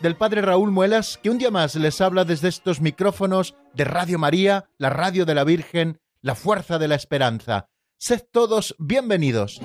[0.00, 4.18] del Padre Raúl Muelas, que un día más les habla desde estos micrófonos de Radio
[4.18, 7.68] María, la radio de la Virgen, la fuerza de la esperanza.
[7.98, 9.60] Sed todos bienvenidos.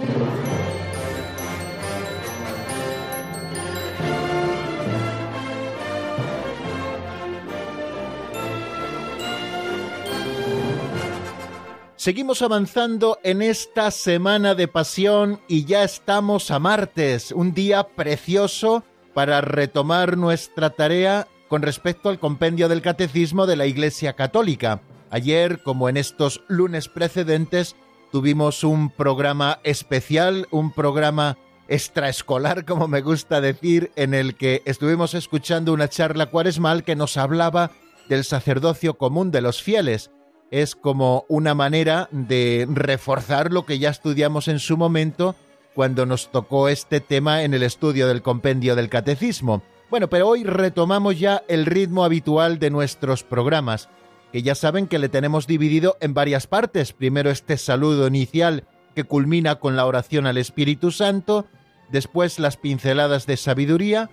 [11.95, 18.84] Seguimos avanzando en esta semana de pasión y ya estamos a martes, un día precioso
[19.14, 24.81] para retomar nuestra tarea con respecto al compendio del Catecismo de la Iglesia Católica.
[25.11, 27.75] Ayer, como en estos lunes precedentes,
[28.11, 35.14] tuvimos un programa especial, un programa extraescolar, como me gusta decir, en el que estuvimos
[35.14, 37.72] escuchando una charla cuaresmal que nos hablaba
[38.09, 40.11] del sacerdocio común de los fieles.
[40.52, 45.36] Es como una manera de reforzar lo que ya estudiamos en su momento
[45.74, 49.64] cuando nos tocó este tema en el estudio del compendio del catecismo.
[49.90, 53.90] Bueno, pero hoy retomamos ya el ritmo habitual de nuestros programas,
[54.32, 56.94] que ya saben que le tenemos dividido en varias partes.
[56.94, 58.64] Primero este saludo inicial
[58.96, 61.46] que culmina con la oración al Espíritu Santo,
[61.92, 64.10] después las pinceladas de sabiduría,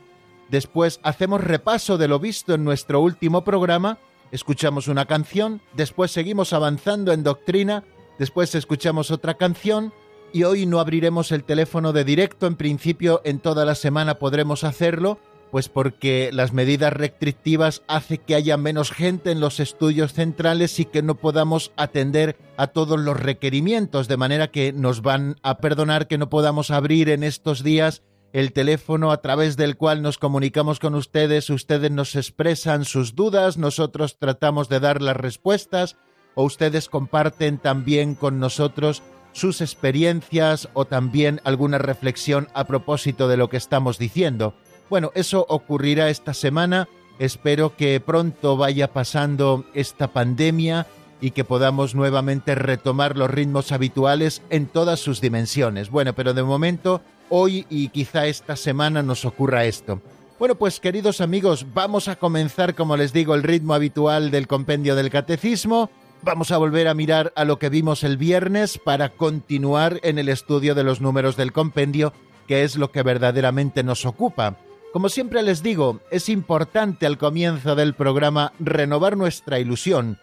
[0.50, 3.98] después hacemos repaso de lo visto en nuestro último programa,
[4.32, 7.84] escuchamos una canción, después seguimos avanzando en doctrina,
[8.18, 9.92] después escuchamos otra canción,
[10.32, 14.64] y hoy no abriremos el teléfono de directo, en principio en toda la semana podremos
[14.64, 15.18] hacerlo,
[15.50, 20.84] pues porque las medidas restrictivas hace que haya menos gente en los estudios centrales y
[20.84, 26.06] que no podamos atender a todos los requerimientos, de manera que nos van a perdonar
[26.06, 28.02] que no podamos abrir en estos días
[28.32, 33.58] el teléfono a través del cual nos comunicamos con ustedes, ustedes nos expresan sus dudas,
[33.58, 35.96] nosotros tratamos de dar las respuestas
[36.36, 39.02] o ustedes comparten también con nosotros
[39.32, 44.54] sus experiencias o también alguna reflexión a propósito de lo que estamos diciendo.
[44.88, 46.88] Bueno, eso ocurrirá esta semana.
[47.18, 50.86] Espero que pronto vaya pasando esta pandemia
[51.20, 55.90] y que podamos nuevamente retomar los ritmos habituales en todas sus dimensiones.
[55.90, 60.00] Bueno, pero de momento, hoy y quizá esta semana nos ocurra esto.
[60.38, 64.94] Bueno, pues queridos amigos, vamos a comenzar, como les digo, el ritmo habitual del compendio
[64.96, 65.90] del catecismo
[66.22, 70.28] Vamos a volver a mirar a lo que vimos el viernes para continuar en el
[70.28, 72.12] estudio de los números del compendio,
[72.46, 74.58] que es lo que verdaderamente nos ocupa.
[74.92, 80.18] Como siempre les digo, es importante al comienzo del programa renovar nuestra ilusión.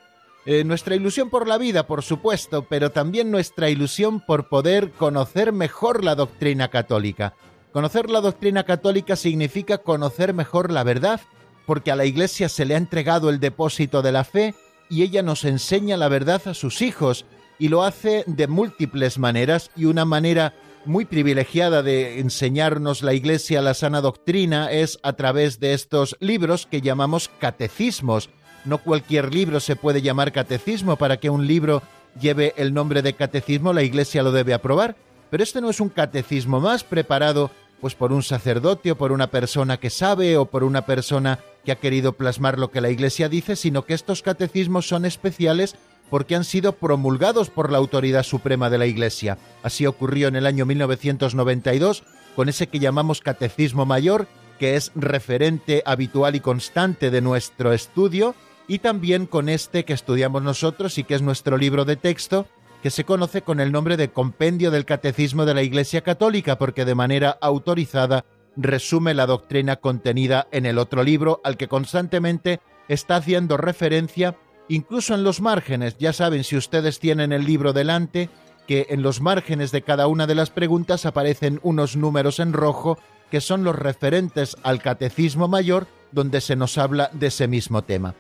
[0.46, 5.52] Eh, nuestra ilusión por la vida, por supuesto, pero también nuestra ilusión por poder conocer
[5.52, 7.34] mejor la doctrina católica.
[7.72, 11.22] Conocer la doctrina católica significa conocer mejor la verdad,
[11.66, 14.54] porque a la Iglesia se le ha entregado el depósito de la fe
[14.90, 17.26] y ella nos enseña la verdad a sus hijos
[17.60, 20.54] y lo hace de múltiples maneras y una manera
[20.86, 26.66] muy privilegiada de enseñarnos la Iglesia la sana doctrina es a través de estos libros
[26.66, 28.30] que llamamos catecismos.
[28.66, 30.96] No cualquier libro se puede llamar catecismo.
[30.96, 31.84] Para que un libro
[32.20, 34.96] lleve el nombre de catecismo, la Iglesia lo debe aprobar.
[35.30, 37.52] Pero este no es un catecismo más preparado
[37.82, 41.72] pues por un sacerdote o por una persona que sabe o por una persona que
[41.72, 45.76] ha querido plasmar lo que la Iglesia dice, sino que estos catecismos son especiales
[46.10, 49.38] porque han sido promulgados por la autoridad suprema de la Iglesia.
[49.64, 52.04] Así ocurrió en el año 1992
[52.36, 54.28] con ese que llamamos Catecismo Mayor,
[54.60, 58.36] que es referente habitual y constante de nuestro estudio,
[58.68, 62.48] y también con este que estudiamos nosotros y que es nuestro libro de texto,
[62.82, 66.86] que se conoce con el nombre de Compendio del Catecismo de la Iglesia Católica, porque
[66.86, 68.26] de manera autorizada
[68.56, 74.38] resume la doctrina contenida en el otro libro al que constantemente está haciendo referencia,
[74.68, 75.98] incluso en los márgenes.
[75.98, 78.30] Ya saben, si ustedes tienen el libro delante,
[78.68, 82.98] que en los márgenes de cada una de las preguntas aparecen unos números en rojo
[83.32, 88.16] que son los referentes al Catecismo Mayor, donde se nos habla de ese mismo tema.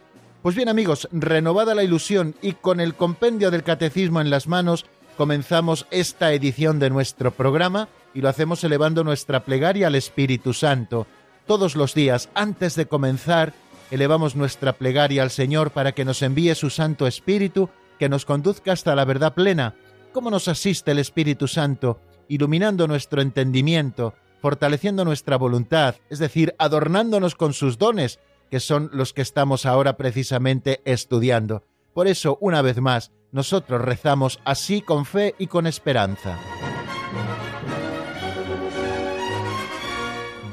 [0.47, 4.85] Pues bien amigos, renovada la ilusión y con el compendio del catecismo en las manos,
[5.17, 11.05] comenzamos esta edición de nuestro programa y lo hacemos elevando nuestra plegaria al Espíritu Santo.
[11.47, 13.51] Todos los días, antes de comenzar,
[13.91, 17.69] elevamos nuestra plegaria al Señor para que nos envíe su Santo Espíritu,
[17.99, 19.75] que nos conduzca hasta la verdad plena.
[20.13, 21.99] ¿Cómo nos asiste el Espíritu Santo?
[22.29, 29.13] Iluminando nuestro entendimiento, fortaleciendo nuestra voluntad, es decir, adornándonos con sus dones, que son los
[29.13, 31.63] que estamos ahora precisamente estudiando.
[31.93, 36.37] Por eso, una vez más, nosotros rezamos así con fe y con esperanza.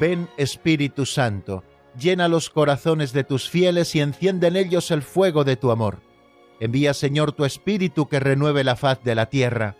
[0.00, 1.62] Ven Espíritu Santo,
[1.98, 6.00] llena los corazones de tus fieles y enciende en ellos el fuego de tu amor.
[6.60, 9.76] Envía Señor tu Espíritu que renueve la faz de la tierra.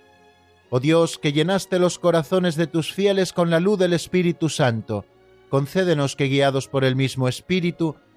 [0.71, 5.05] Oh Dios, que llenaste los corazones de tus fieles con la luz del Espíritu Santo,
[5.49, 7.97] concédenos que guiados por el mismo Espíritu,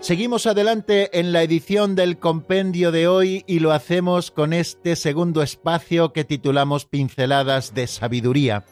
[0.00, 5.42] Seguimos adelante en la edición del compendio de hoy y lo hacemos con este segundo
[5.42, 8.64] espacio que titulamos Pinceladas de Sabiduría.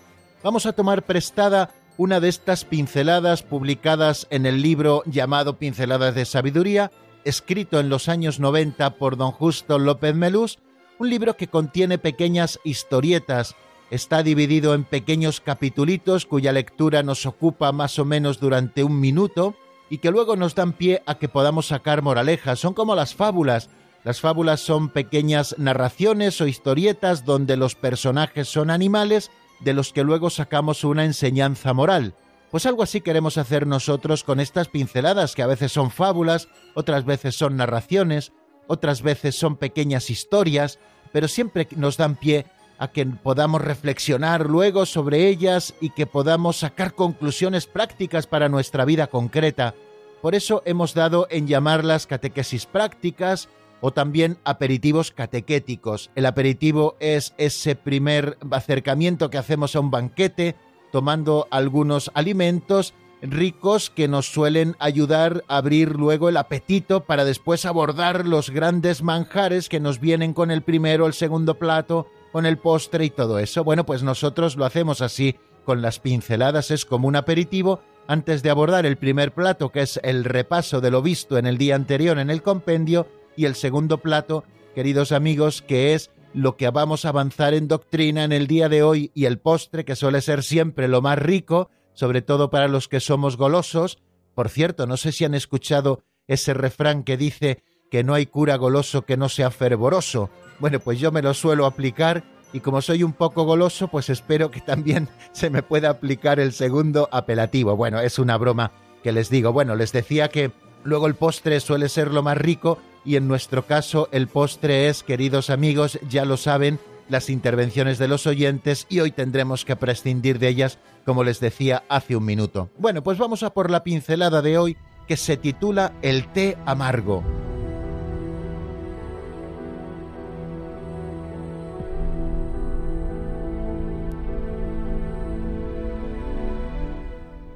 [0.42, 6.25] Vamos a tomar prestada una de estas pinceladas publicadas en el libro llamado Pinceladas de
[6.25, 6.90] Sabiduría,
[7.26, 10.58] escrito en los años 90 por don Justo López Melús,
[10.98, 13.54] un libro que contiene pequeñas historietas.
[13.90, 19.56] Está dividido en pequeños capitulitos cuya lectura nos ocupa más o menos durante un minuto
[19.90, 22.58] y que luego nos dan pie a que podamos sacar moralejas.
[22.58, 23.70] Son como las fábulas.
[24.05, 29.31] Las fábulas son pequeñas narraciones o historietas donde los personajes son animales
[29.61, 32.14] de los que luego sacamos una enseñanza moral.
[32.50, 37.05] Pues algo así queremos hacer nosotros con estas pinceladas que a veces son fábulas, otras
[37.05, 38.32] veces son narraciones,
[38.67, 40.79] otras veces son pequeñas historias,
[41.12, 42.46] pero siempre nos dan pie
[42.78, 48.84] a que podamos reflexionar luego sobre ellas y que podamos sacar conclusiones prácticas para nuestra
[48.84, 49.75] vida concreta.
[50.22, 53.48] Por eso hemos dado en llamarlas catequesis prácticas
[53.80, 56.10] o también aperitivos catequéticos.
[56.14, 60.56] El aperitivo es ese primer acercamiento que hacemos a un banquete
[60.90, 67.66] tomando algunos alimentos ricos que nos suelen ayudar a abrir luego el apetito para después
[67.66, 72.58] abordar los grandes manjares que nos vienen con el primero, el segundo plato con el
[72.58, 73.64] postre y todo eso.
[73.64, 78.48] Bueno, pues nosotros lo hacemos así, con las pinceladas, es como un aperitivo antes de
[78.48, 82.19] abordar el primer plato, que es el repaso de lo visto en el día anterior
[82.19, 84.44] en el compendio, y el segundo plato,
[84.75, 88.82] queridos amigos, que es lo que vamos a avanzar en doctrina en el día de
[88.82, 92.88] hoy, y el postre, que suele ser siempre lo más rico, sobre todo para los
[92.88, 93.98] que somos golosos.
[94.34, 98.56] Por cierto, no sé si han escuchado ese refrán que dice que no hay cura
[98.56, 100.30] goloso que no sea fervoroso.
[100.58, 104.50] Bueno, pues yo me lo suelo aplicar y como soy un poco goloso, pues espero
[104.50, 107.76] que también se me pueda aplicar el segundo apelativo.
[107.76, 108.72] Bueno, es una broma
[109.02, 109.52] que les digo.
[109.52, 110.50] Bueno, les decía que
[110.84, 115.02] luego el postre suele ser lo más rico y en nuestro caso el postre es,
[115.02, 116.78] queridos amigos, ya lo saben,
[117.08, 121.84] las intervenciones de los oyentes y hoy tendremos que prescindir de ellas, como les decía
[121.88, 122.70] hace un minuto.
[122.78, 124.76] Bueno, pues vamos a por la pincelada de hoy
[125.06, 127.25] que se titula El té amargo.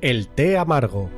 [0.02, 1.08] El té amargo.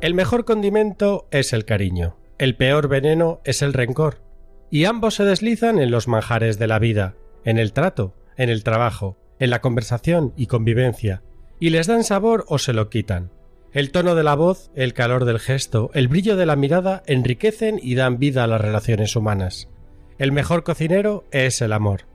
[0.00, 4.22] El mejor condimento es el cariño, el peor veneno es el rencor,
[4.70, 8.62] y ambos se deslizan en los manjares de la vida, en el trato, en el
[8.62, 11.24] trabajo, en la conversación y convivencia,
[11.58, 13.32] y les dan sabor o se lo quitan.
[13.72, 17.80] El tono de la voz, el calor del gesto, el brillo de la mirada enriquecen
[17.82, 19.68] y dan vida a las relaciones humanas.
[20.16, 22.13] El mejor cocinero es el amor.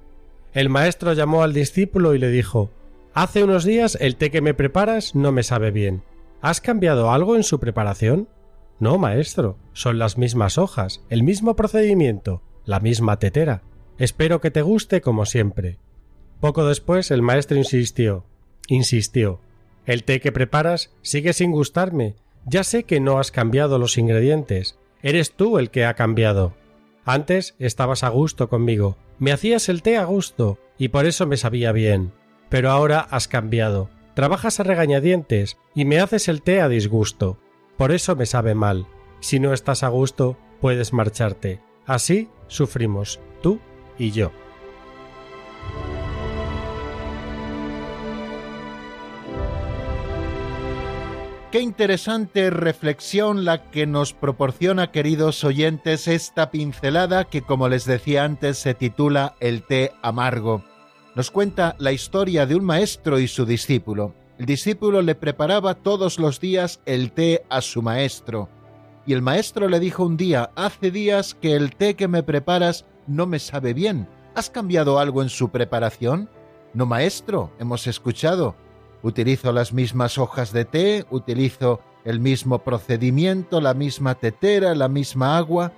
[0.54, 2.72] El maestro llamó al discípulo y le dijo
[3.14, 6.04] Hace unos días el té que me preparas no me sabe bien.
[6.42, 8.30] ¿Has cambiado algo en su preparación?
[8.80, 13.62] No, maestro, son las mismas hojas, el mismo procedimiento, la misma tetera.
[13.98, 15.80] Espero que te guste como siempre.
[16.40, 18.26] Poco después el maestro insistió,
[18.68, 19.42] insistió.
[19.86, 22.16] El té que preparas sigue sin gustarme.
[22.46, 24.80] Ya sé que no has cambiado los ingredientes.
[25.02, 26.54] Eres tú el que ha cambiado.
[27.04, 31.38] Antes estabas a gusto conmigo, me hacías el té a gusto, y por eso me
[31.38, 32.14] sabía bien.
[32.50, 33.90] Pero ahora has cambiado.
[34.16, 37.38] Trabajas a regañadientes y me haces el té a disgusto.
[37.78, 38.88] Por eso me sabe mal.
[39.20, 41.62] Si no estás a gusto, puedes marcharte.
[41.86, 43.60] Así sufrimos, tú
[43.98, 44.32] y yo.
[51.52, 58.24] Qué interesante reflexión la que nos proporciona, queridos oyentes, esta pincelada que, como les decía
[58.24, 60.64] antes, se titula El té amargo.
[61.16, 64.14] Nos cuenta la historia de un maestro y su discípulo.
[64.38, 68.48] El discípulo le preparaba todos los días el té a su maestro.
[69.08, 72.86] Y el maestro le dijo un día, hace días que el té que me preparas
[73.08, 74.08] no me sabe bien.
[74.36, 76.30] ¿Has cambiado algo en su preparación?
[76.76, 78.56] No, maestro, hemos escuchado.
[79.02, 85.38] Utilizo las mismas hojas de té, utilizo el mismo procedimiento, la misma tetera, la misma
[85.38, 85.72] agua.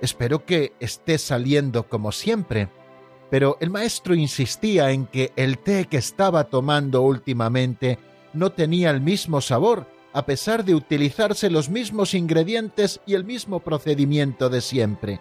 [0.00, 2.68] Espero que esté saliendo como siempre.
[3.30, 7.98] Pero el maestro insistía en que el té que estaba tomando últimamente
[8.32, 13.60] no tenía el mismo sabor, a pesar de utilizarse los mismos ingredientes y el mismo
[13.60, 15.20] procedimiento de siempre.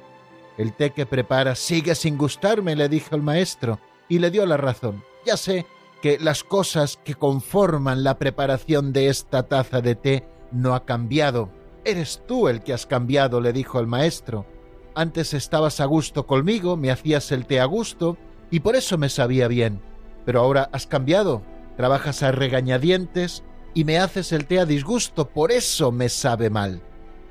[0.58, 4.58] El té que prepara sigue sin gustarme, le dijo el maestro, y le dio la
[4.58, 5.04] razón.
[5.26, 5.66] Ya sé
[6.02, 11.50] que las cosas que conforman la preparación de esta taza de té no ha cambiado.
[11.86, 14.46] Eres tú el que has cambiado, le dijo el maestro.
[14.96, 18.18] Antes estabas a gusto conmigo, me hacías el té a gusto,
[18.50, 19.82] y por eso me sabía bien.
[20.26, 21.44] Pero ahora has cambiado,
[21.78, 26.82] trabajas a regañadientes y me haces el té a disgusto, por eso me sabe mal.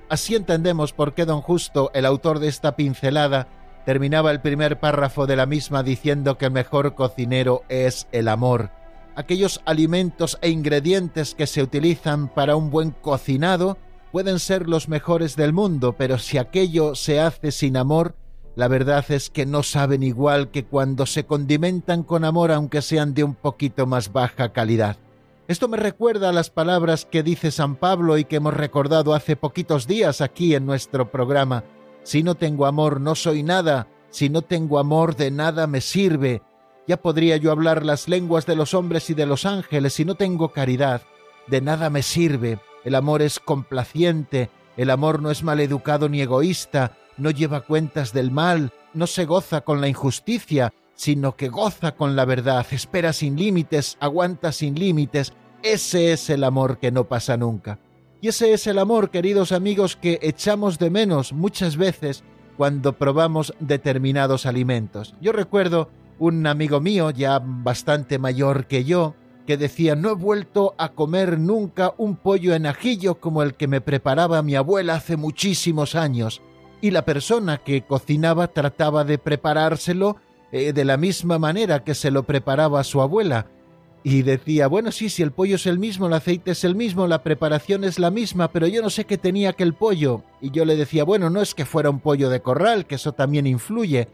[0.09, 3.49] Así entendemos por qué don Justo, el autor de esta pincelada,
[3.87, 8.71] terminaba el primer párrafo de la misma diciendo que el mejor cocinero es el amor.
[9.15, 13.79] Aquellos alimentos e ingredientes que se utilizan para un buen cocinado
[14.11, 18.17] pueden ser los mejores del mundo, pero si aquello se hace sin amor,
[18.57, 23.15] la verdad es que no saben igual que cuando se condimentan con amor aunque sean
[23.15, 24.97] de un poquito más baja calidad.
[25.47, 29.37] Esto me recuerda a las palabras que dice San Pablo y que hemos recordado hace
[29.37, 31.63] poquitos días aquí en nuestro programa.
[32.07, 36.41] Si no tengo amor no soy nada, si no tengo amor de nada me sirve.
[36.87, 40.15] Ya podría yo hablar las lenguas de los hombres y de los ángeles si no
[40.15, 41.03] tengo caridad.
[41.49, 42.61] De nada me sirve.
[42.85, 48.31] El amor es complaciente, el amor no es maleducado ni egoísta, no lleva cuentas del
[48.31, 53.35] mal, no se goza con la injusticia, sino que goza con la verdad, espera sin
[53.35, 55.33] límites, aguanta sin límites.
[55.61, 57.81] Ese es el amor que no pasa nunca.
[58.21, 62.25] Y ese es el amor, queridos amigos, que echamos de menos muchas veces
[62.57, 65.15] cuando probamos determinados alimentos.
[65.21, 69.15] Yo recuerdo un amigo mío, ya bastante mayor que yo,
[69.47, 73.69] que decía no he vuelto a comer nunca un pollo en ajillo como el que
[73.69, 76.43] me preparaba mi abuela hace muchísimos años,
[76.81, 80.17] y la persona que cocinaba trataba de preparárselo
[80.53, 83.47] eh, de la misma manera que se lo preparaba su abuela,
[84.09, 87.09] y decía, bueno, sí, si el pollo es el mismo, el aceite es el mismo,
[87.09, 90.23] la preparación es la misma, pero yo no sé qué tenía aquel pollo.
[90.41, 93.15] Y yo le decía, bueno, no es que fuera un pollo de corral, que eso
[93.15, 94.07] también influye.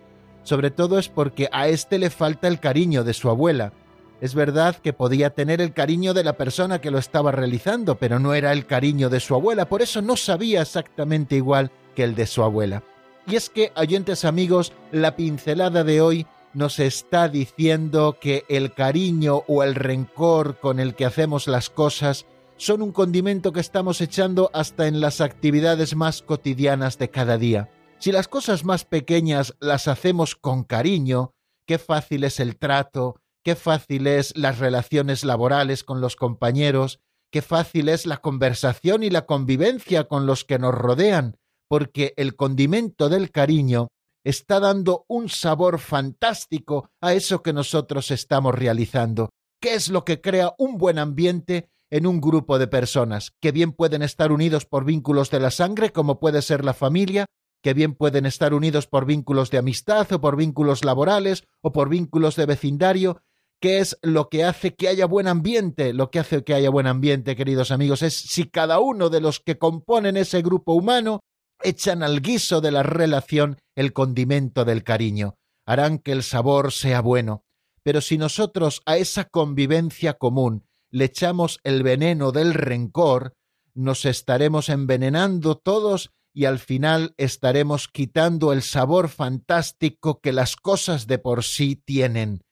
[0.44, 3.74] Sobre todo es porque a este le falta el cariño de su abuela.
[4.22, 8.18] Es verdad que podía tener el cariño de la persona que lo estaba realizando, pero
[8.18, 12.14] no era el cariño de su abuela, por eso no sabía exactamente igual que el
[12.14, 12.82] de su abuela.
[13.26, 19.42] Y es que, oyentes amigos, la pincelada de hoy nos está diciendo que el cariño
[19.48, 24.50] o el rencor con el que hacemos las cosas son un condimento que estamos echando
[24.52, 27.70] hasta en las actividades más cotidianas de cada día.
[27.98, 31.34] Si las cosas más pequeñas las hacemos con cariño,
[31.66, 37.42] qué fácil es el trato, qué fácil es las relaciones laborales con los compañeros, qué
[37.42, 43.08] fácil es la conversación y la convivencia con los que nos rodean, porque el condimento
[43.08, 43.88] del cariño
[44.24, 49.30] está dando un sabor fantástico a eso que nosotros estamos realizando.
[49.60, 53.72] ¿Qué es lo que crea un buen ambiente en un grupo de personas que bien
[53.72, 57.26] pueden estar unidos por vínculos de la sangre, como puede ser la familia,
[57.62, 61.88] que bien pueden estar unidos por vínculos de amistad o por vínculos laborales o por
[61.88, 63.22] vínculos de vecindario,
[63.62, 65.92] ¿Qué es lo que hace que haya buen ambiente?
[65.92, 69.38] Lo que hace que haya buen ambiente, queridos amigos, es si cada uno de los
[69.38, 71.20] que componen ese grupo humano
[71.64, 77.00] echan al guiso de la relación el condimento del cariño, harán que el sabor sea
[77.00, 77.44] bueno.
[77.82, 83.34] Pero si nosotros a esa convivencia común le echamos el veneno del rencor,
[83.74, 91.06] nos estaremos envenenando todos y al final estaremos quitando el sabor fantástico que las cosas
[91.06, 92.42] de por sí tienen.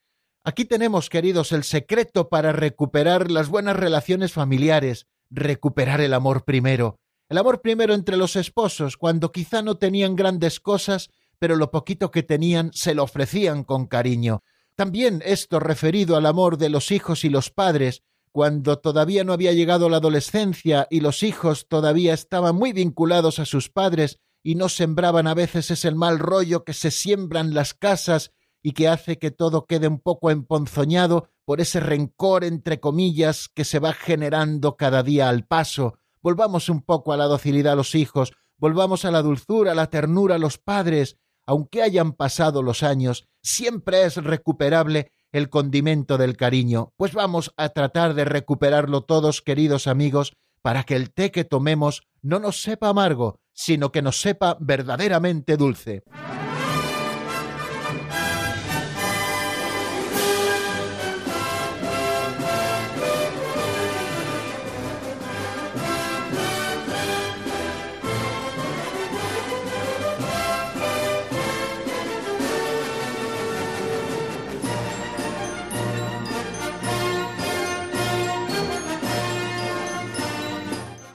[0.43, 6.99] Aquí tenemos, queridos, el secreto para recuperar las buenas relaciones familiares, recuperar el amor primero.
[7.31, 12.11] El amor primero entre los esposos, cuando quizá no tenían grandes cosas, pero lo poquito
[12.11, 14.43] que tenían se lo ofrecían con cariño.
[14.75, 19.53] También esto referido al amor de los hijos y los padres, cuando todavía no había
[19.53, 24.69] llegado la adolescencia y los hijos todavía estaban muy vinculados a sus padres y no
[24.69, 29.31] sembraban a veces ese mal rollo que se siembran las casas y que hace que
[29.31, 35.05] todo quede un poco emponzoñado por ese rencor entre comillas que se va generando cada
[35.05, 36.00] día al paso.
[36.23, 39.89] Volvamos un poco a la docilidad a los hijos, volvamos a la dulzura, a la
[39.89, 41.17] ternura a los padres.
[41.47, 46.93] Aunque hayan pasado los años, siempre es recuperable el condimento del cariño.
[46.97, 52.03] Pues vamos a tratar de recuperarlo todos, queridos amigos, para que el té que tomemos
[52.23, 56.03] no nos sepa amargo, sino que nos sepa verdaderamente dulce.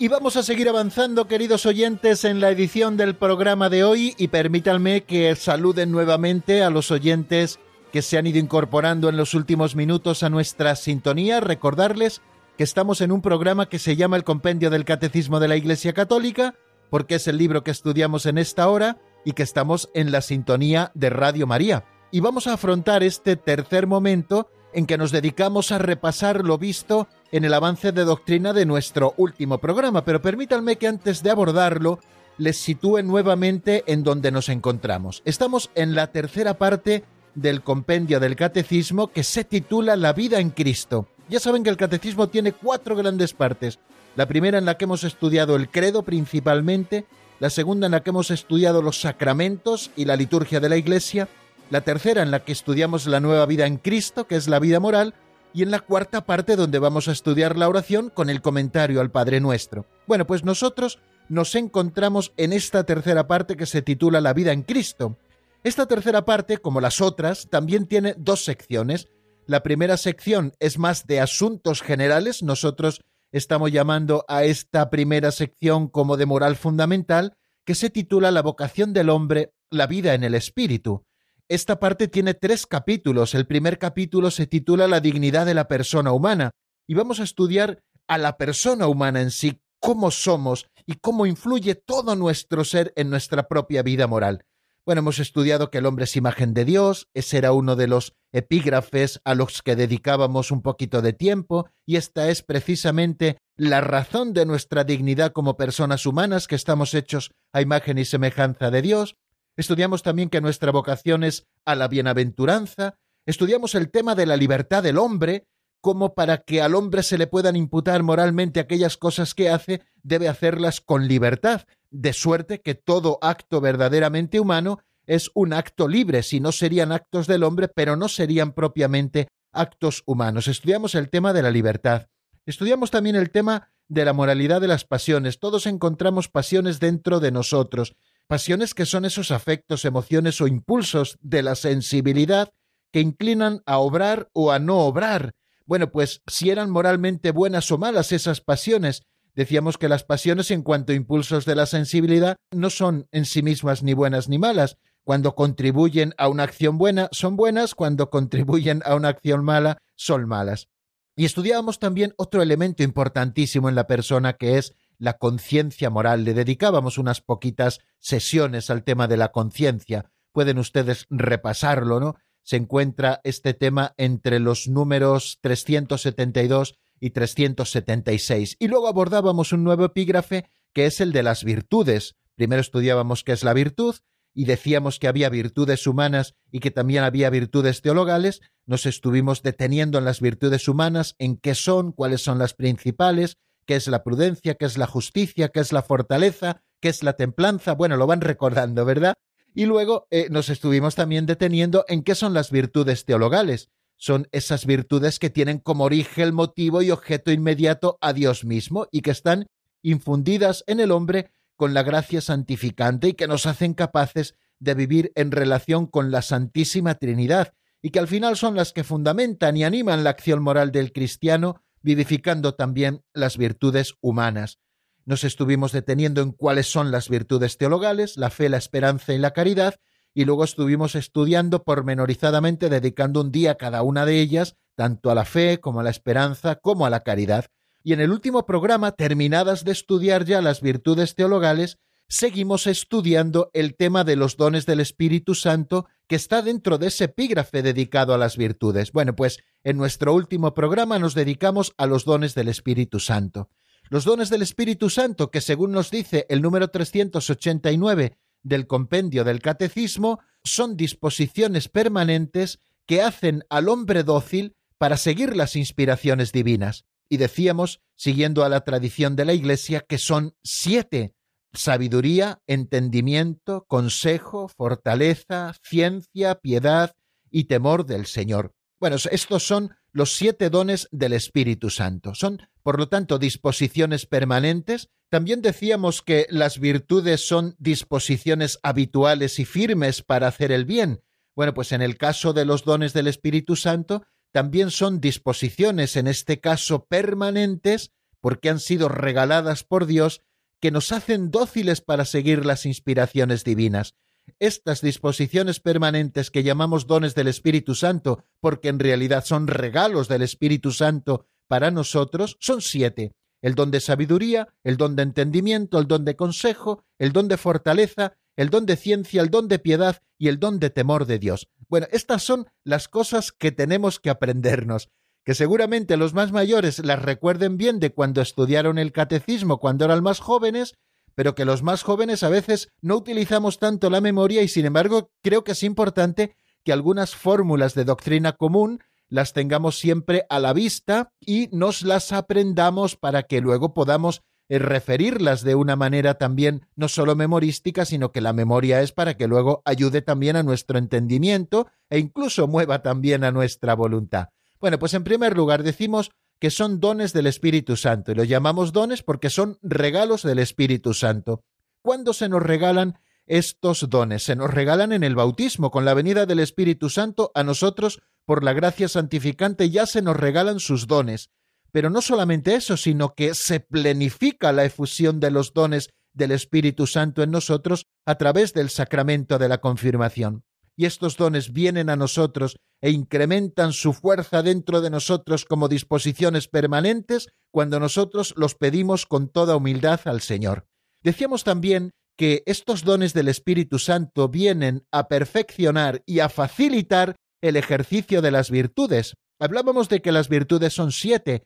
[0.06, 4.28] Y vamos a seguir avanzando, queridos oyentes, en la edición del programa de hoy y
[4.28, 7.58] permítanme que saluden nuevamente a los oyentes
[7.92, 12.22] que se han ido incorporando en los últimos minutos a nuestra sintonía, recordarles
[12.56, 15.94] que estamos en un programa que se llama El Compendio del Catecismo de la Iglesia
[15.94, 16.54] Católica,
[16.92, 20.92] porque es el libro que estudiamos en esta hora y que estamos en la sintonía
[20.94, 21.84] de Radio María.
[22.12, 27.08] Y vamos a afrontar este tercer momento en que nos dedicamos a repasar lo visto
[27.32, 32.00] en el avance de doctrina de nuestro último programa, pero permítanme que antes de abordarlo
[32.38, 35.22] les sitúe nuevamente en donde nos encontramos.
[35.26, 37.04] Estamos en la tercera parte
[37.34, 41.08] del compendio del catecismo que se titula La vida en Cristo.
[41.30, 43.80] Ya saben que el catecismo tiene cuatro grandes partes.
[44.16, 47.06] La primera en la que hemos estudiado el credo principalmente,
[47.40, 51.28] la segunda en la que hemos estudiado los sacramentos y la liturgia de la Iglesia,
[51.70, 54.80] la tercera en la que estudiamos la nueva vida en Cristo, que es la vida
[54.80, 55.16] moral,
[55.56, 59.10] y en la cuarta parte donde vamos a estudiar la oración con el comentario al
[59.10, 59.86] Padre Nuestro.
[60.06, 64.64] Bueno, pues nosotros nos encontramos en esta tercera parte que se titula La vida en
[64.64, 65.18] Cristo.
[65.64, 69.08] Esta tercera parte, como las otras, también tiene dos secciones.
[69.48, 73.00] La primera sección es más de asuntos generales, nosotros
[73.32, 78.92] estamos llamando a esta primera sección como de moral fundamental, que se titula La vocación
[78.92, 81.06] del hombre, la vida en el espíritu.
[81.48, 83.36] Esta parte tiene tres capítulos.
[83.36, 86.52] El primer capítulo se titula La dignidad de la persona humana
[86.88, 91.76] y vamos a estudiar a la persona humana en sí, cómo somos y cómo influye
[91.76, 94.46] todo nuestro ser en nuestra propia vida moral.
[94.88, 98.14] Bueno, hemos estudiado que el hombre es imagen de Dios, ese era uno de los
[98.32, 104.34] epígrafes a los que dedicábamos un poquito de tiempo, y esta es precisamente la razón
[104.34, 109.16] de nuestra dignidad como personas humanas, que estamos hechos a imagen y semejanza de Dios.
[109.58, 112.98] Estudiamos también que nuestra vocación es a la bienaventuranza.
[113.26, 115.48] Estudiamos el tema de la libertad del hombre,
[115.82, 120.28] como para que al hombre se le puedan imputar moralmente aquellas cosas que hace, debe
[120.28, 126.40] hacerlas con libertad, de suerte que todo acto verdaderamente humano es un acto libre, si
[126.40, 130.48] no serían actos del hombre, pero no serían propiamente actos humanos.
[130.48, 132.08] Estudiamos el tema de la libertad.
[132.46, 135.40] Estudiamos también el tema de la moralidad de las pasiones.
[135.40, 137.96] Todos encontramos pasiones dentro de nosotros.
[138.28, 142.52] Pasiones que son esos afectos, emociones o impulsos de la sensibilidad
[142.92, 145.34] que inclinan a obrar o a no obrar.
[145.68, 149.04] Bueno, pues si eran moralmente buenas o malas esas pasiones,
[149.36, 153.44] decíamos que las pasiones en cuanto a impulsos de la sensibilidad no son en sí
[153.44, 154.78] mismas ni buenas ni malas.
[155.04, 160.28] Cuando contribuyen a una acción buena son buenas, cuando contribuyen a una acción mala son
[160.28, 160.68] malas.
[161.16, 166.24] Y estudiábamos también otro elemento importantísimo en la persona que es la conciencia moral.
[166.24, 170.12] Le dedicábamos unas poquitas sesiones al tema de la conciencia.
[170.32, 172.16] Pueden ustedes repasarlo, ¿no?
[172.44, 178.58] Se encuentra este tema entre los números 372 y 376.
[178.60, 182.16] Y luego abordábamos un nuevo epígrafe que es el de las virtudes.
[182.36, 183.96] Primero estudiábamos qué es la virtud
[184.34, 188.42] y decíamos que había virtudes humanas y que también había virtudes teologales.
[188.66, 193.76] Nos estuvimos deteniendo en las virtudes humanas, en qué son, cuáles son las principales, qué
[193.76, 197.74] es la prudencia, qué es la justicia, qué es la fortaleza, qué es la templanza.
[197.74, 199.16] Bueno, lo van recordando, ¿verdad?
[199.54, 203.70] Y luego eh, nos estuvimos también deteniendo en qué son las virtudes teologales.
[203.98, 209.02] Son esas virtudes que tienen como origen, motivo y objeto inmediato a Dios mismo y
[209.02, 209.48] que están
[209.82, 215.12] infundidas en el hombre con la gracia santificante y que nos hacen capaces de vivir
[215.16, 219.64] en relación con la Santísima Trinidad y que al final son las que fundamentan y
[219.64, 224.58] animan la acción moral del cristiano vivificando también las virtudes humanas.
[225.06, 229.34] Nos estuvimos deteniendo en cuáles son las virtudes teologales, la fe, la esperanza y la
[229.34, 229.76] caridad,
[230.12, 235.16] y luego estuvimos estudiando pormenorizadamente, dedicando un día a cada una de ellas, tanto a
[235.16, 237.46] la fe como a la esperanza como a la caridad.
[237.84, 243.76] Y en el último programa, terminadas de estudiar ya las virtudes teologales, seguimos estudiando el
[243.76, 248.18] tema de los dones del Espíritu Santo que está dentro de ese epígrafe dedicado a
[248.18, 248.92] las virtudes.
[248.92, 253.50] Bueno, pues en nuestro último programa nos dedicamos a los dones del Espíritu Santo.
[253.90, 259.42] Los dones del Espíritu Santo, que según nos dice el número 389 del compendio del
[259.42, 266.86] Catecismo, son disposiciones permanentes que hacen al hombre dócil para seguir las inspiraciones divinas.
[267.10, 271.16] Y decíamos, siguiendo a la tradición de la Iglesia, que son siete
[271.54, 276.96] sabiduría, entendimiento, consejo, fortaleza, ciencia, piedad
[277.32, 278.55] y temor del Señor.
[278.80, 282.14] Bueno, estos son los siete dones del Espíritu Santo.
[282.14, 284.90] Son, por lo tanto, disposiciones permanentes.
[285.10, 291.02] También decíamos que las virtudes son disposiciones habituales y firmes para hacer el bien.
[291.36, 296.08] Bueno, pues en el caso de los dones del Espíritu Santo, también son disposiciones, en
[296.08, 300.22] este caso permanentes, porque han sido regaladas por Dios
[300.60, 303.96] que nos hacen dóciles para seguir las inspiraciones divinas.
[304.40, 310.22] Estas disposiciones permanentes que llamamos dones del Espíritu Santo, porque en realidad son regalos del
[310.22, 313.14] Espíritu Santo para nosotros, son siete.
[313.42, 317.38] El don de sabiduría, el don de entendimiento, el don de consejo, el don de
[317.38, 321.20] fortaleza, el don de ciencia, el don de piedad y el don de temor de
[321.20, 321.48] Dios.
[321.70, 324.90] Bueno, estas son las cosas que tenemos que aprendernos
[325.26, 330.04] que seguramente los más mayores las recuerden bien de cuando estudiaron el catecismo cuando eran
[330.04, 330.76] más jóvenes,
[331.16, 335.12] pero que los más jóvenes a veces no utilizamos tanto la memoria y sin embargo
[335.22, 340.54] creo que es importante que algunas fórmulas de doctrina común las tengamos siempre a la
[340.54, 346.68] vista y nos las aprendamos para que luego podamos eh, referirlas de una manera también
[346.76, 350.78] no solo memorística, sino que la memoria es para que luego ayude también a nuestro
[350.78, 354.30] entendimiento e incluso mueva también a nuestra voluntad.
[354.60, 358.74] Bueno, pues en primer lugar decimos que son dones del Espíritu Santo y los llamamos
[358.74, 361.44] dones porque son regalos del Espíritu Santo.
[361.82, 364.24] ¿Cuándo se nos regalan estos dones?
[364.24, 368.44] Se nos regalan en el bautismo, con la venida del Espíritu Santo a nosotros por
[368.44, 371.30] la gracia santificante ya se nos regalan sus dones.
[371.72, 376.88] Pero no solamente eso, sino que se plenifica la efusión de los dones del Espíritu
[376.88, 380.44] Santo en nosotros a través del sacramento de la confirmación
[380.78, 386.48] y estos dones vienen a nosotros e incrementan su fuerza dentro de nosotros como disposiciones
[386.48, 390.68] permanentes cuando nosotros los pedimos con toda humildad al Señor.
[391.02, 397.56] Decíamos también que estos dones del Espíritu Santo vienen a perfeccionar y a facilitar el
[397.56, 399.16] ejercicio de las virtudes.
[399.40, 401.46] Hablábamos de que las virtudes son siete,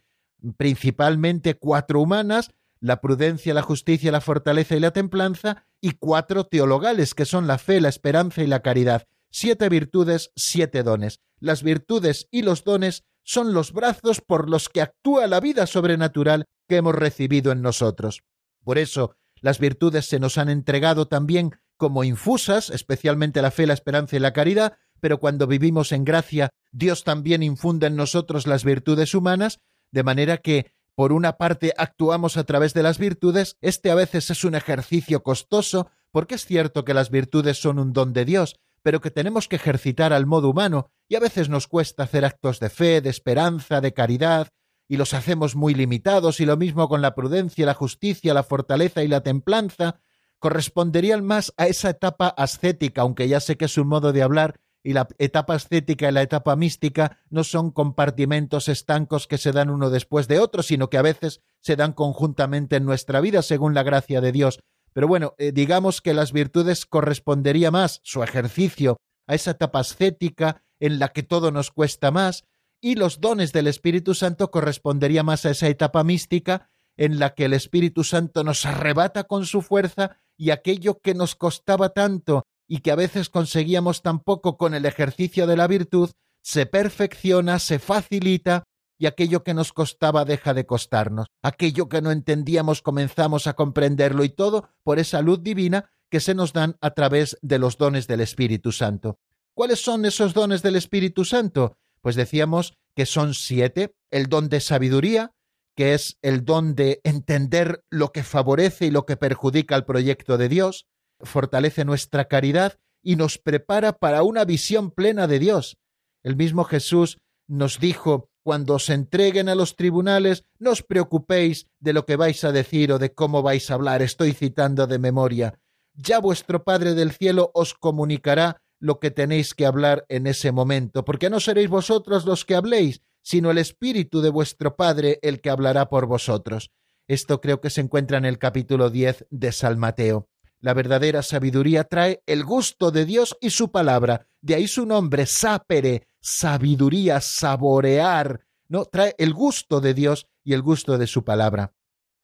[0.58, 7.14] principalmente cuatro humanas, la prudencia, la justicia, la fortaleza y la templanza, y cuatro teologales,
[7.14, 11.20] que son la fe, la esperanza y la caridad siete virtudes, siete dones.
[11.40, 16.46] Las virtudes y los dones son los brazos por los que actúa la vida sobrenatural
[16.68, 18.24] que hemos recibido en nosotros.
[18.64, 23.74] Por eso, las virtudes se nos han entregado también como infusas, especialmente la fe, la
[23.74, 28.64] esperanza y la caridad, pero cuando vivimos en gracia, Dios también infunde en nosotros las
[28.64, 29.60] virtudes humanas,
[29.92, 34.30] de manera que, por una parte, actuamos a través de las virtudes, este a veces
[34.30, 38.60] es un ejercicio costoso, porque es cierto que las virtudes son un don de Dios,
[38.82, 42.60] pero que tenemos que ejercitar al modo humano, y a veces nos cuesta hacer actos
[42.60, 44.50] de fe, de esperanza, de caridad,
[44.88, 49.04] y los hacemos muy limitados, y lo mismo con la prudencia, la justicia, la fortaleza
[49.04, 50.00] y la templanza,
[50.40, 54.60] corresponderían más a esa etapa ascética, aunque ya sé que es un modo de hablar,
[54.82, 59.70] y la etapa ascética y la etapa mística no son compartimentos estancos que se dan
[59.70, 63.74] uno después de otro, sino que a veces se dan conjuntamente en nuestra vida según
[63.74, 64.60] la gracia de Dios.
[64.94, 68.98] Pero bueno, eh, digamos que las virtudes correspondería más su ejercicio
[69.28, 72.46] a esa etapa ascética en la que todo nos cuesta más,
[72.82, 77.46] y los dones del Espíritu Santo correspondería más a esa etapa mística en la que
[77.46, 82.80] el Espíritu Santo nos arrebata con su fuerza y aquello que nos costaba tanto y
[82.80, 87.80] que a veces conseguíamos tan poco con el ejercicio de la virtud, se perfecciona, se
[87.80, 88.64] facilita
[89.00, 91.28] y aquello que nos costaba deja de costarnos.
[91.42, 96.36] Aquello que no entendíamos comenzamos a comprenderlo y todo por esa luz divina que se
[96.36, 99.18] nos dan a través de los dones del Espíritu Santo.
[99.54, 101.78] ¿Cuáles son esos dones del Espíritu Santo?
[102.02, 103.96] Pues decíamos que son siete.
[104.12, 105.34] El don de sabiduría,
[105.76, 110.38] que es el don de entender lo que favorece y lo que perjudica al proyecto
[110.38, 110.88] de Dios,
[111.22, 115.78] fortalece nuestra caridad y nos prepara para una visión plena de Dios.
[116.22, 121.94] El mismo Jesús nos dijo cuando os entreguen a los tribunales, no os preocupéis de
[121.94, 125.60] lo que vais a decir o de cómo vais a hablar, estoy citando de memoria.
[125.94, 131.06] Ya vuestro Padre del cielo os comunicará lo que tenéis que hablar en ese momento,
[131.06, 135.52] porque no seréis vosotros los que habléis, sino el Espíritu de vuestro Padre el que
[135.52, 136.72] hablará por vosotros.
[137.08, 140.28] Esto creo que se encuentra en el capítulo 10 de San Mateo.
[140.60, 145.28] La verdadera sabiduría trae el gusto de Dios y su palabra, de ahí su nombre,
[145.28, 148.86] sapere, sabiduría, saborear, ¿no?
[148.86, 151.74] Trae el gusto de Dios y el gusto de su palabra.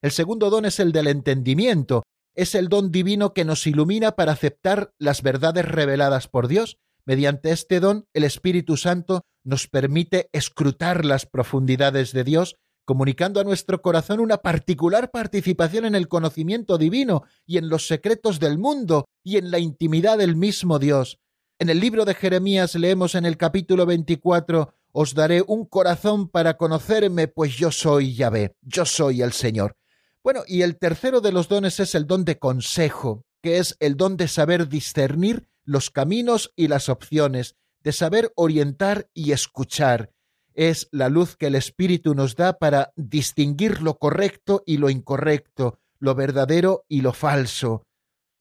[0.01, 2.03] El segundo don es el del entendimiento,
[2.35, 7.51] es el don divino que nos ilumina para aceptar las verdades reveladas por Dios, Mediante
[7.51, 13.83] este don, el Espíritu Santo nos permite escrutar las profundidades de Dios, comunicando a nuestro
[13.83, 19.37] corazón una particular participación en el conocimiento divino y en los secretos del mundo y
[19.37, 21.19] en la intimidad del mismo Dios.
[21.57, 26.57] En el libro de Jeremías leemos en el capítulo 24, Os daré un corazón para
[26.57, 29.77] conocerme, pues yo soy Yahvé, yo soy el Señor.
[30.21, 33.95] Bueno, y el tercero de los dones es el don de consejo, que es el
[33.95, 40.11] don de saber discernir los caminos y las opciones, de saber orientar y escuchar.
[40.55, 45.79] Es la luz que el Espíritu nos da para distinguir lo correcto y lo incorrecto,
[45.99, 47.84] lo verdadero y lo falso.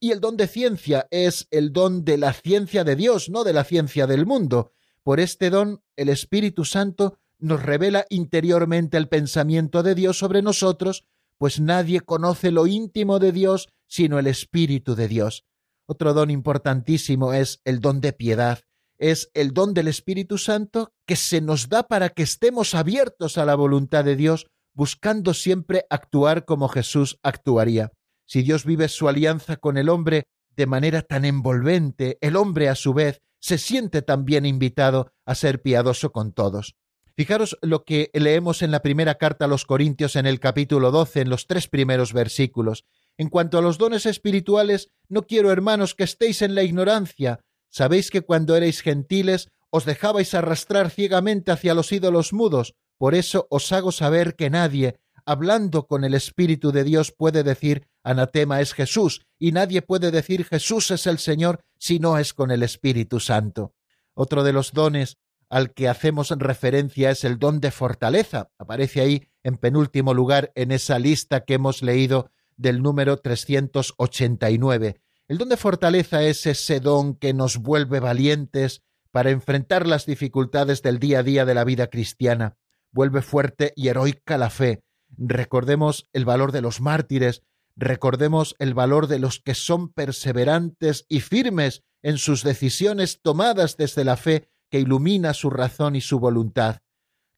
[0.04, 3.54] Y el don de ciencia es el don de la ciencia de Dios, no de
[3.54, 4.74] la ciencia del mundo.
[5.02, 11.06] Por este don, el Espíritu Santo nos revela interiormente el pensamiento de Dios sobre nosotros,
[11.38, 15.46] pues nadie conoce lo íntimo de Dios sino el Espíritu de Dios.
[15.86, 18.60] Otro don importantísimo es el don de piedad,
[18.98, 23.46] es el don del Espíritu Santo que se nos da para que estemos abiertos a
[23.46, 27.90] la voluntad de Dios, buscando siempre actuar como Jesús actuaría.
[28.26, 32.74] Si Dios vive su alianza con el hombre de manera tan envolvente, el hombre a
[32.74, 36.76] su vez se siente también invitado a ser piadoso con todos.
[37.16, 41.20] Fijaros lo que leemos en la primera carta a los Corintios en el capítulo 12,
[41.20, 42.84] en los tres primeros versículos.
[43.16, 47.40] En cuanto a los dones espirituales, no quiero, hermanos, que estéis en la ignorancia.
[47.68, 52.74] Sabéis que cuando erais gentiles os dejabais arrastrar ciegamente hacia los ídolos mudos.
[52.98, 57.87] Por eso os hago saber que nadie, hablando con el Espíritu de Dios, puede decir
[58.02, 62.50] anatema es Jesús, y nadie puede decir Jesús es el Señor si no es con
[62.50, 63.74] el Espíritu Santo.
[64.14, 65.16] Otro de los dones
[65.48, 68.50] al que hacemos referencia es el don de fortaleza.
[68.58, 75.00] Aparece ahí en penúltimo lugar en esa lista que hemos leído del número 389.
[75.28, 80.82] El don de fortaleza es ese don que nos vuelve valientes para enfrentar las dificultades
[80.82, 82.56] del día a día de la vida cristiana.
[82.90, 84.82] Vuelve fuerte y heroica la fe.
[85.16, 87.42] Recordemos el valor de los mártires,
[87.77, 94.05] recordemos el valor de los que son perseverantes y firmes en sus decisiones tomadas desde
[94.05, 96.79] la fe que ilumina su razón y su voluntad.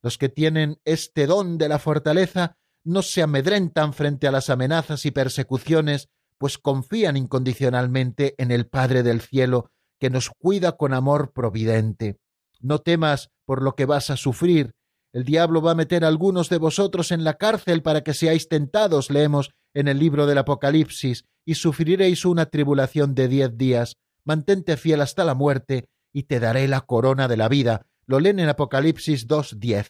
[0.03, 5.05] Los que tienen este don de la fortaleza no se amedrentan frente a las amenazas
[5.07, 6.09] y persecuciones,
[6.39, 12.19] pues confían incondicionalmente en el Padre del cielo, que nos cuida con amor providente.
[12.61, 14.75] No temas por lo que vas a sufrir.
[15.17, 18.51] El diablo va a meter a algunos de vosotros en la cárcel para que seáis
[18.51, 23.97] tentados, leemos en el libro del Apocalipsis, y sufriréis una tribulación de diez días.
[24.27, 27.87] Mantente fiel hasta la muerte, y te daré la corona de la vida.
[28.05, 29.89] Lo leen en Apocalipsis 2.10.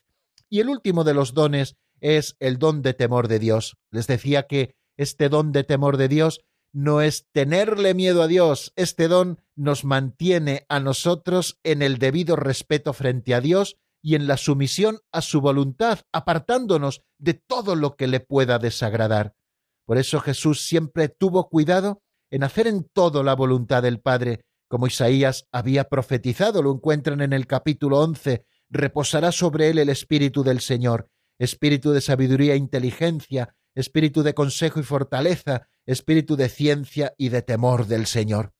[0.48, 3.76] Y el último de los dones es el don de temor de Dios.
[3.90, 8.72] Les decía que este don de temor de Dios no es tenerle miedo a Dios,
[8.76, 14.28] este don nos mantiene a nosotros en el debido respeto frente a Dios y en
[14.28, 19.34] la sumisión a su voluntad, apartándonos de todo lo que le pueda desagradar.
[19.84, 24.86] Por eso Jesús siempre tuvo cuidado en hacer en todo la voluntad del Padre, como
[24.86, 30.60] Isaías había profetizado, lo encuentran en el capítulo once, reposará sobre él el Espíritu del
[30.60, 31.08] Señor,
[31.40, 37.42] Espíritu de sabiduría e inteligencia, Espíritu de consejo y fortaleza, Espíritu de ciencia y de
[37.42, 38.52] temor del Señor.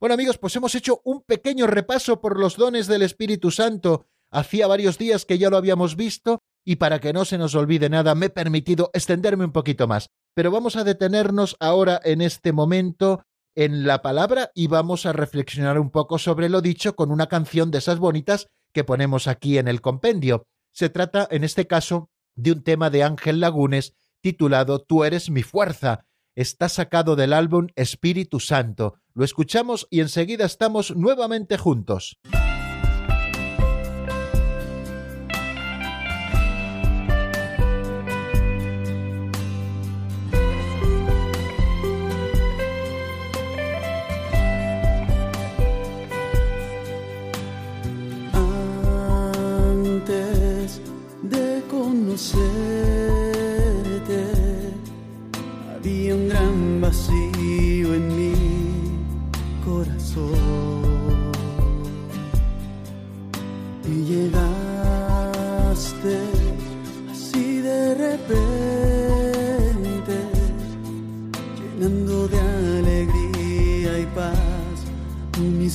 [0.00, 4.08] Bueno amigos, pues hemos hecho un pequeño repaso por los dones del Espíritu Santo.
[4.30, 7.88] Hacía varios días que ya lo habíamos visto y para que no se nos olvide
[7.88, 10.10] nada me he permitido extenderme un poquito más.
[10.34, 13.22] Pero vamos a detenernos ahora en este momento
[13.54, 17.70] en la palabra y vamos a reflexionar un poco sobre lo dicho con una canción
[17.70, 20.46] de esas bonitas que ponemos aquí en el compendio.
[20.70, 25.42] Se trata, en este caso, de un tema de Ángel Lagunes titulado Tú eres mi
[25.42, 26.04] fuerza.
[26.36, 28.94] Está sacado del álbum Espíritu Santo.
[29.12, 32.20] Lo escuchamos y enseguida estamos nuevamente juntos.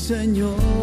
[0.04, 0.83] Señor.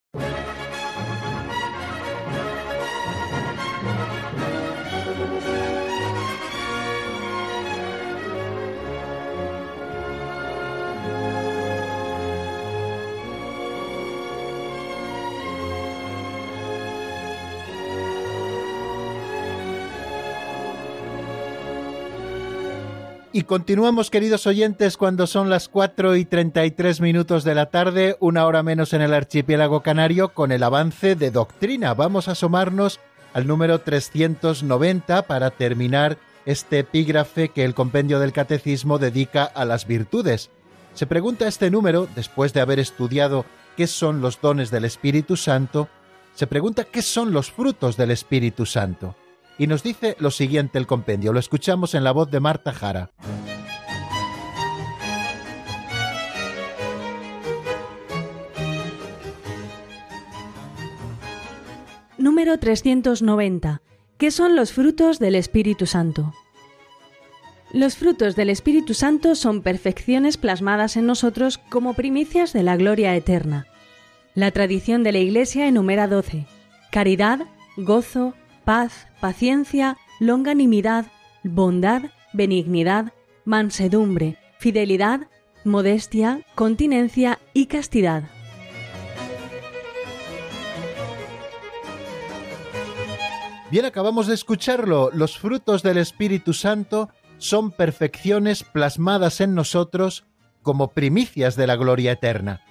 [23.33, 28.45] Y continuamos, queridos oyentes, cuando son las 4 y 33 minutos de la tarde, una
[28.45, 31.93] hora menos en el archipiélago canario, con el avance de doctrina.
[31.93, 32.99] Vamos a asomarnos
[33.33, 39.87] al número 390 para terminar este epígrafe que el compendio del catecismo dedica a las
[39.87, 40.49] virtudes.
[40.93, 43.45] Se pregunta este número, después de haber estudiado
[43.77, 45.87] qué son los dones del Espíritu Santo,
[46.33, 49.15] se pregunta qué son los frutos del Espíritu Santo.
[49.57, 53.11] Y nos dice lo siguiente el compendio, lo escuchamos en la voz de Marta Jara.
[62.17, 63.81] Número 390.
[64.17, 66.33] ¿Qué son los frutos del Espíritu Santo?
[67.73, 73.15] Los frutos del Espíritu Santo son perfecciones plasmadas en nosotros como primicias de la gloria
[73.15, 73.65] eterna.
[74.35, 76.45] La tradición de la Iglesia enumera doce.
[76.91, 77.47] Caridad,
[77.77, 78.33] gozo,
[78.63, 81.05] paz, paciencia, longanimidad,
[81.43, 82.03] bondad,
[82.33, 83.13] benignidad,
[83.45, 85.27] mansedumbre, fidelidad,
[85.63, 88.23] modestia, continencia y castidad.
[93.71, 95.11] Bien, acabamos de escucharlo.
[95.13, 100.25] Los frutos del Espíritu Santo son perfecciones plasmadas en nosotros
[100.61, 102.61] como primicias de la gloria eterna.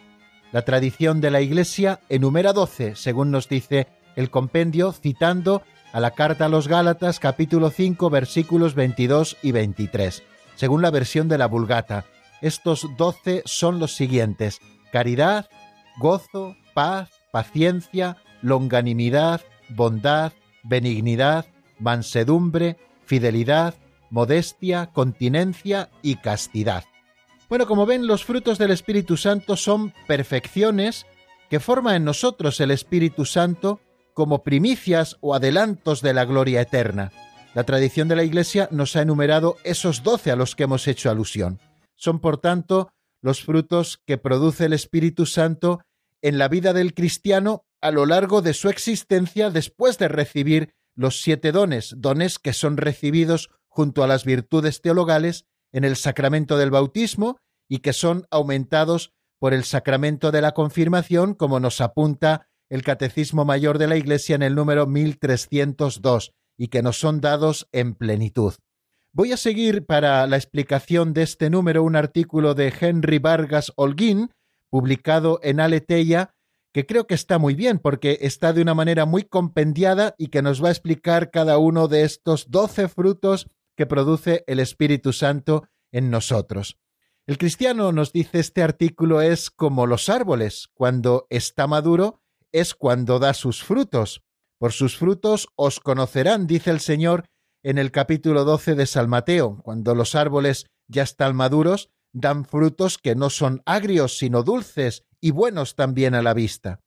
[0.52, 5.62] La tradición de la Iglesia enumera doce, según nos dice el compendio, citando
[5.92, 10.22] a la carta a los Gálatas capítulo 5 versículos 22 y 23.
[10.54, 12.04] Según la versión de la Vulgata,
[12.40, 14.60] estos doce son los siguientes:
[14.92, 15.48] caridad,
[15.98, 20.32] gozo, paz, paciencia, longanimidad, bondad,
[20.62, 21.46] benignidad,
[21.78, 23.74] mansedumbre, fidelidad,
[24.10, 26.84] modestia, continencia y castidad.
[27.48, 31.06] Bueno, como ven, los frutos del Espíritu Santo son perfecciones
[31.48, 33.80] que forma en nosotros el Espíritu Santo
[34.14, 37.12] como primicias o adelantos de la gloria eterna.
[37.54, 41.10] La tradición de la Iglesia nos ha enumerado esos doce a los que hemos hecho
[41.10, 41.58] alusión.
[41.96, 42.92] Son, por tanto,
[43.22, 45.80] los frutos que produce el Espíritu Santo
[46.22, 51.22] en la vida del cristiano a lo largo de su existencia después de recibir los
[51.22, 56.70] siete dones, dones que son recibidos junto a las virtudes teologales en el sacramento del
[56.70, 57.38] bautismo
[57.68, 63.44] y que son aumentados por el sacramento de la confirmación, como nos apunta el Catecismo
[63.44, 68.54] Mayor de la Iglesia en el número 1302, y que nos son dados en plenitud.
[69.12, 74.30] Voy a seguir para la explicación de este número un artículo de Henry Vargas Holguín,
[74.68, 76.34] publicado en Aleteia,
[76.72, 80.42] que creo que está muy bien porque está de una manera muy compendiada y que
[80.42, 85.64] nos va a explicar cada uno de estos doce frutos que produce el Espíritu Santo
[85.90, 86.78] en nosotros.
[87.26, 90.68] El cristiano, nos dice este artículo, es como los árboles.
[90.74, 92.20] Cuando está maduro
[92.52, 94.22] es cuando da sus frutos.
[94.58, 97.24] Por sus frutos os conocerán, dice el Señor
[97.62, 99.60] en el capítulo 12 de San Mateo.
[99.62, 105.30] Cuando los árboles ya están maduros, dan frutos que no son agrios, sino dulces y
[105.30, 106.80] buenos también a la vista.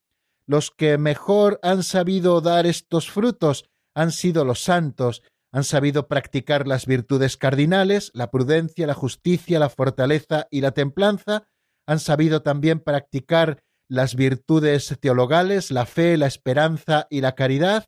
[0.46, 6.68] Los que mejor han sabido dar estos frutos han sido los santos, han sabido practicar
[6.68, 11.48] las virtudes cardinales, la prudencia, la justicia, la fortaleza y la templanza,
[11.86, 13.64] han sabido también practicar
[13.94, 17.86] las virtudes teologales, la fe, la esperanza y la caridad,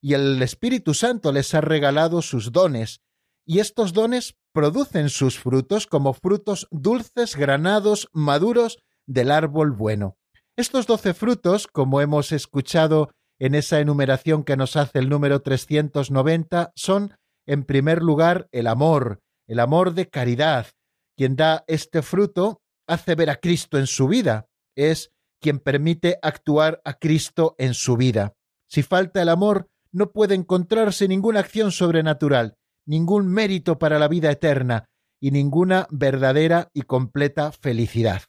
[0.00, 3.00] y el Espíritu Santo les ha regalado sus dones,
[3.44, 8.78] y estos dones producen sus frutos como frutos dulces, granados, maduros
[9.08, 10.16] del árbol bueno.
[10.56, 16.70] Estos doce frutos, como hemos escuchado en esa enumeración que nos hace el número 390,
[16.76, 20.68] son, en primer lugar, el amor, el amor de caridad.
[21.16, 24.46] Quien da este fruto hace ver a Cristo en su vida,
[24.76, 28.34] es quien permite actuar a Cristo en su vida.
[28.68, 34.30] Si falta el amor, no puede encontrarse ninguna acción sobrenatural, ningún mérito para la vida
[34.30, 34.86] eterna
[35.20, 38.22] y ninguna verdadera y completa felicidad.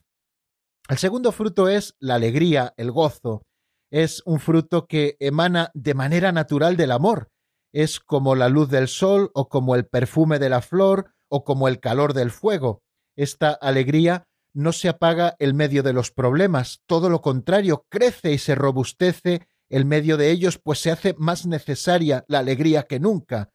[0.88, 3.42] El segundo fruto es la alegría, el gozo.
[3.92, 7.28] Es un fruto que emana de manera natural del amor.
[7.72, 11.68] Es como la luz del sol o como el perfume de la flor o como
[11.68, 12.82] el calor del fuego.
[13.16, 18.38] Esta alegría no se apaga el medio de los problemas, todo lo contrario, crece y
[18.38, 23.52] se robustece el medio de ellos, pues se hace más necesaria la alegría que nunca.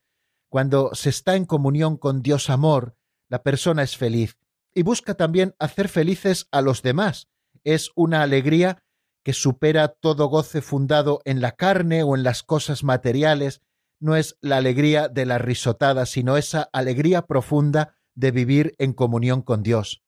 [0.50, 2.96] Cuando se está en comunión con Dios amor,
[3.28, 4.38] la persona es feliz
[4.74, 7.28] y busca también hacer felices a los demás.
[7.64, 8.84] Es una alegría
[9.24, 13.62] que supera todo goce fundado en la carne o en las cosas materiales,
[14.00, 19.41] no es la alegría de la risotada, sino esa alegría profunda de vivir en comunión
[19.41, 20.05] con Dios.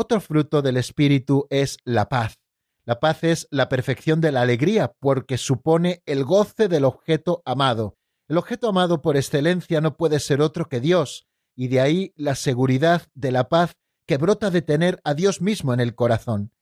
[0.00, 2.38] Otro fruto del Espíritu es la paz.
[2.84, 7.96] La paz es la perfección de la alegría porque supone el goce del objeto amado.
[8.28, 11.26] El objeto amado por excelencia no puede ser otro que Dios,
[11.56, 13.74] y de ahí la seguridad de la paz
[14.06, 16.52] que brota de tener a Dios mismo en el corazón.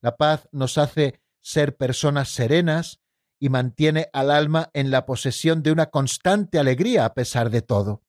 [0.00, 3.00] La paz nos hace ser personas serenas
[3.40, 8.04] y mantiene al alma en la posesión de una constante alegría a pesar de todo.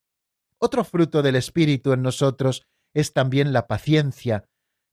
[0.59, 4.45] Otro fruto del Espíritu en nosotros es también la paciencia,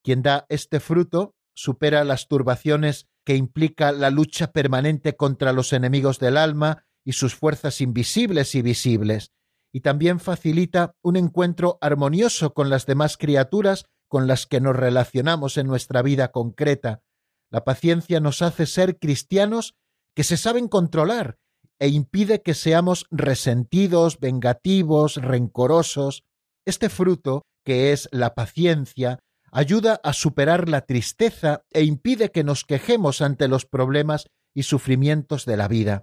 [0.02, 6.18] quien da este fruto supera las turbaciones que implica la lucha permanente contra los enemigos
[6.18, 9.32] del alma y sus fuerzas invisibles y visibles,
[9.72, 15.56] y también facilita un encuentro armonioso con las demás criaturas con las que nos relacionamos
[15.56, 17.02] en nuestra vida concreta.
[17.50, 19.74] La paciencia nos hace ser cristianos
[20.14, 21.38] que se saben controlar
[21.78, 26.24] e impide que seamos resentidos, vengativos, rencorosos.
[26.66, 29.18] Este fruto, que es la paciencia,
[29.52, 35.44] ayuda a superar la tristeza e impide que nos quejemos ante los problemas y sufrimientos
[35.44, 36.02] de la vida.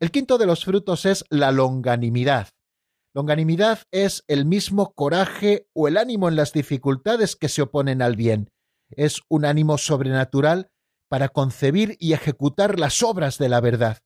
[0.00, 2.48] El quinto de los frutos es la longanimidad.
[3.12, 8.16] Longanimidad es el mismo coraje o el ánimo en las dificultades que se oponen al
[8.16, 8.50] bien.
[8.90, 10.70] Es un ánimo sobrenatural
[11.08, 13.98] para concebir y ejecutar las obras de la verdad.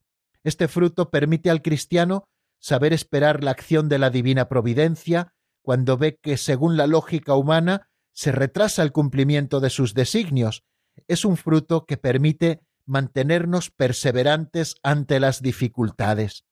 [0.45, 2.25] Este fruto permite al cristiano
[2.61, 7.88] saber esperar la acción de la divina providencia cuando ve que, según la lógica humana,
[8.19, 10.65] se retrasa el cumplimiento de sus designios,
[11.07, 16.45] es un fruto que permite mantenernos perseverantes ante las dificultades.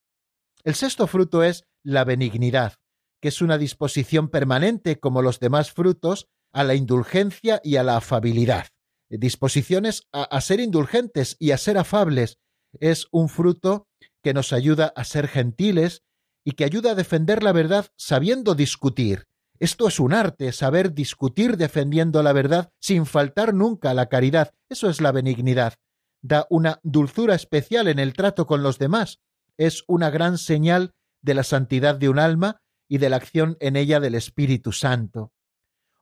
[0.63, 2.75] El sexto fruto es la benignidad,
[3.21, 7.97] que es una disposición permanente, como los demás frutos, a la indulgencia y a la
[7.97, 8.67] afabilidad.
[9.09, 12.39] Disposiciones a, ser indulgentes y a ser afables.
[12.79, 13.89] Es un fruto
[14.23, 16.03] que nos ayuda a ser gentiles
[16.45, 19.27] y que ayuda a defender la verdad sabiendo discutir.
[19.59, 24.53] Esto es un arte, saber discutir defendiendo la verdad sin faltar nunca a la caridad.
[24.69, 25.73] Eso es la benignidad.
[26.21, 29.19] Da una dulzura especial en el trato con los demás.
[29.57, 33.75] Es una gran señal de la santidad de un alma y de la acción en
[33.75, 35.31] ella del Espíritu Santo.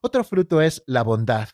[0.02, 1.48] Otro fruto es la bondad.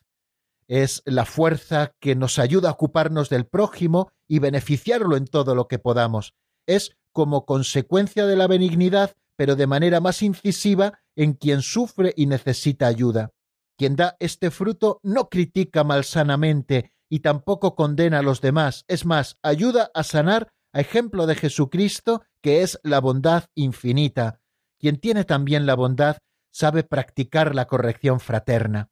[0.67, 5.69] Es la fuerza que nos ayuda a ocuparnos del prójimo y beneficiarlo en todo lo
[5.69, 6.35] que podamos.
[6.67, 12.27] Es como consecuencia de la benignidad, pero de manera más incisiva en quien sufre y
[12.27, 13.33] necesita ayuda.
[13.77, 19.39] Quien da este fruto no critica malsanamente y tampoco condena a los demás, es más,
[19.43, 24.41] ayuda a sanar a ejemplo de Jesucristo, que es la bondad infinita.
[24.79, 26.19] Quien tiene también la bondad
[26.51, 28.91] sabe practicar la corrección fraterna.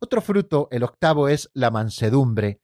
[0.00, 2.60] Otro fruto, el octavo, es la mansedumbre.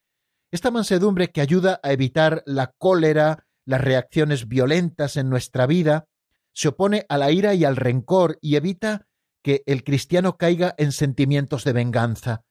[0.52, 6.06] Esta mansedumbre que ayuda a evitar la cólera, las reacciones violentas en nuestra vida,
[6.54, 9.06] se opone a la ira y al rencor y evita
[9.42, 12.44] que el cristiano caiga en sentimientos de venganza.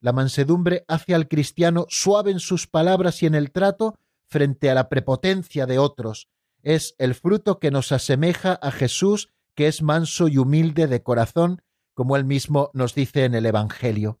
[0.00, 4.74] La mansedumbre hace al cristiano suave en sus palabras y en el trato frente a
[4.74, 6.28] la prepotencia de otros.
[6.62, 11.62] Es el fruto que nos asemeja a Jesús, que es manso y humilde de corazón,
[11.94, 14.20] como él mismo nos dice en el Evangelio.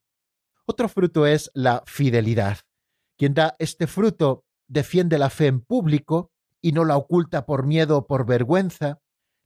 [0.66, 2.58] Otro fruto es la fidelidad.
[3.16, 6.30] Quien da este fruto defiende la fe en público
[6.60, 9.00] y no la oculta por miedo o por vergüenza,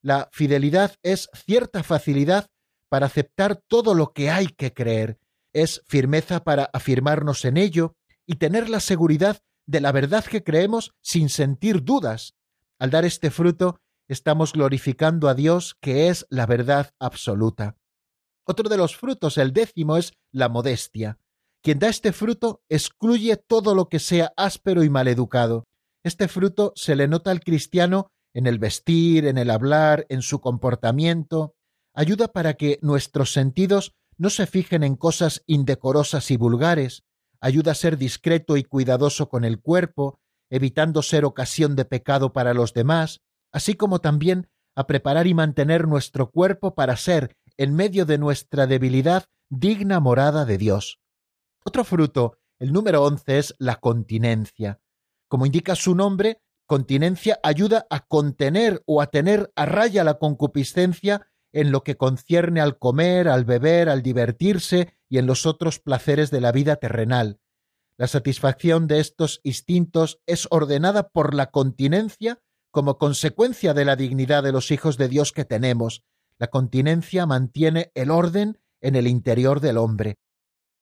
[0.05, 2.51] la fidelidad es cierta facilidad
[2.91, 5.19] para aceptar todo lo que hay que creer,
[5.55, 7.97] es firmeza para afirmarnos en ello
[8.27, 12.35] y tener la seguridad de la verdad que creemos sin sentir dudas.
[12.79, 17.79] Al dar este fruto, estamos glorificando a Dios, que es la verdad absoluta.
[18.45, 21.19] Otro de los frutos, el décimo, es la modestia.
[21.63, 25.67] Quien da este fruto excluye todo lo que sea áspero y maleducado.
[26.03, 30.41] Este fruto se le nota al cristiano en el vestir, en el hablar, en su
[30.41, 31.55] comportamiento,
[31.95, 37.05] ayuda para que nuestros sentidos no se fijen en cosas indecorosas y vulgares,
[37.41, 40.21] ayuda a ser discreto y cuidadoso con el cuerpo,
[40.51, 43.21] evitando ser ocasión de pecado para los demás,
[43.53, 48.67] así como también a preparar y mantener nuestro cuerpo para ser, en medio de nuestra
[48.67, 51.01] debilidad, digna morada de Dios.
[51.65, 54.81] Otro fruto, el número once, es la continencia.
[55.29, 61.29] Como indica su nombre, Continencia ayuda a contener o a tener a raya la concupiscencia
[61.53, 66.31] en lo que concierne al comer, al beber, al divertirse y en los otros placeres
[66.31, 67.39] de la vida terrenal.
[67.99, 72.41] La satisfacción de estos instintos es ordenada por la continencia
[72.71, 76.03] como consecuencia de la dignidad de los hijos de Dios que tenemos.
[76.39, 80.17] La continencia mantiene el orden en el interior del hombre.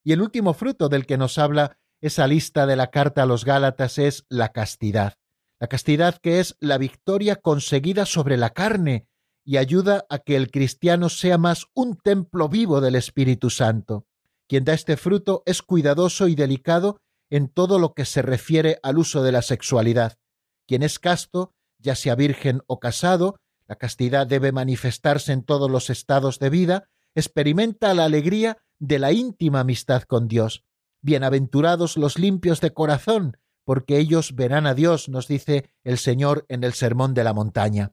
[0.04, 3.44] Y el último fruto del que nos habla esa lista de la carta a los
[3.44, 5.14] Gálatas es la castidad
[5.62, 9.06] la castidad que es la victoria conseguida sobre la carne
[9.44, 14.04] y ayuda a que el cristiano sea más un templo vivo del Espíritu Santo.
[14.48, 17.00] Quien da este fruto es cuidadoso y delicado
[17.30, 20.18] en todo lo que se refiere al uso de la sexualidad.
[20.66, 23.36] Quien es casto, ya sea virgen o casado,
[23.68, 29.12] la castidad debe manifestarse en todos los estados de vida, experimenta la alegría de la
[29.12, 30.64] íntima amistad con Dios.
[31.02, 36.64] Bienaventurados los limpios de corazón, porque ellos verán a Dios, nos dice el Señor en
[36.64, 37.92] el Sermón de la Montaña.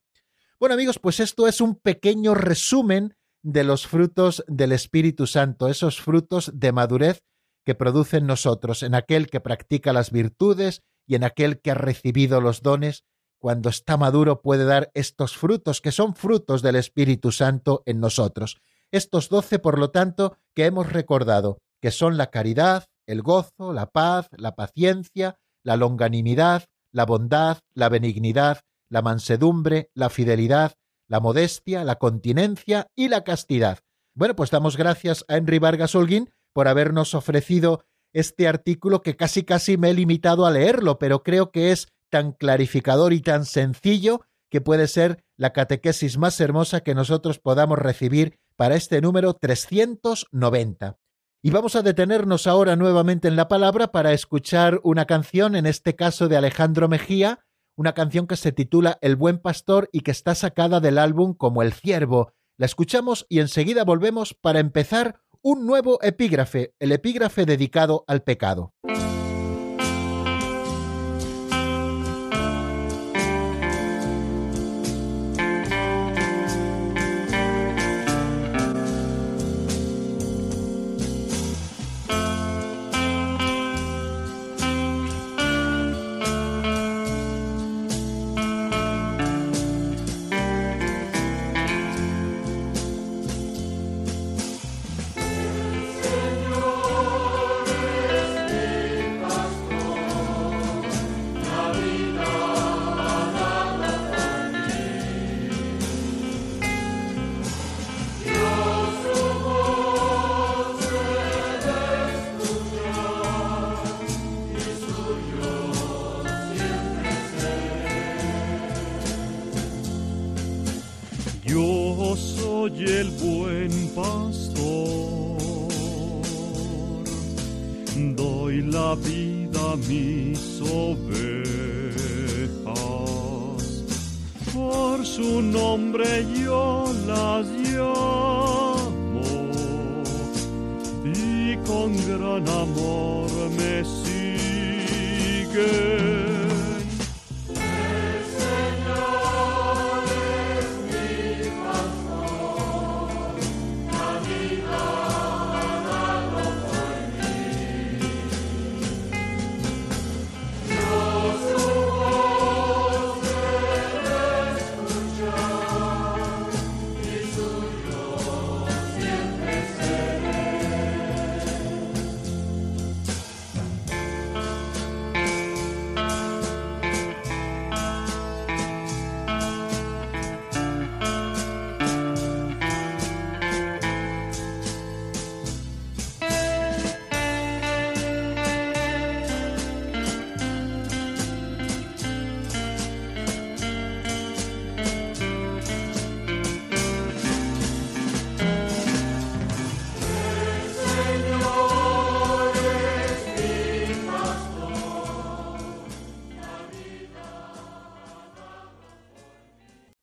[0.59, 6.01] Bueno amigos, pues esto es un pequeño resumen de los frutos del Espíritu Santo, esos
[6.01, 7.23] frutos de madurez
[7.65, 12.41] que producen nosotros, en aquel que practica las virtudes y en aquel que ha recibido
[12.41, 13.05] los dones,
[13.39, 18.57] cuando está maduro puede dar estos frutos que son frutos del Espíritu Santo en nosotros.
[18.91, 23.87] Estos doce, por lo tanto, que hemos recordado, que son la caridad, el gozo, la
[23.87, 30.73] paz, la paciencia, la longanimidad, la bondad, la benignidad, la mansedumbre, la fidelidad,
[31.07, 33.79] la modestia, la continencia y la castidad.
[34.13, 37.83] Bueno, pues damos gracias a Henry Vargas Holguín por habernos ofrecido
[38.13, 42.31] este artículo que casi casi me he limitado a leerlo, pero creo que es tan
[42.31, 48.39] clarificador y tan sencillo que puede ser la catequesis más hermosa que nosotros podamos recibir
[48.55, 50.97] para este número 390.
[51.41, 55.95] Y vamos a detenernos ahora nuevamente en la palabra para escuchar una canción, en este
[55.95, 57.45] caso de Alejandro Mejía,
[57.77, 61.61] una canción que se titula El buen pastor y que está sacada del álbum como
[61.61, 62.33] El ciervo.
[62.57, 68.73] La escuchamos y enseguida volvemos para empezar un nuevo epígrafe, el epígrafe dedicado al pecado.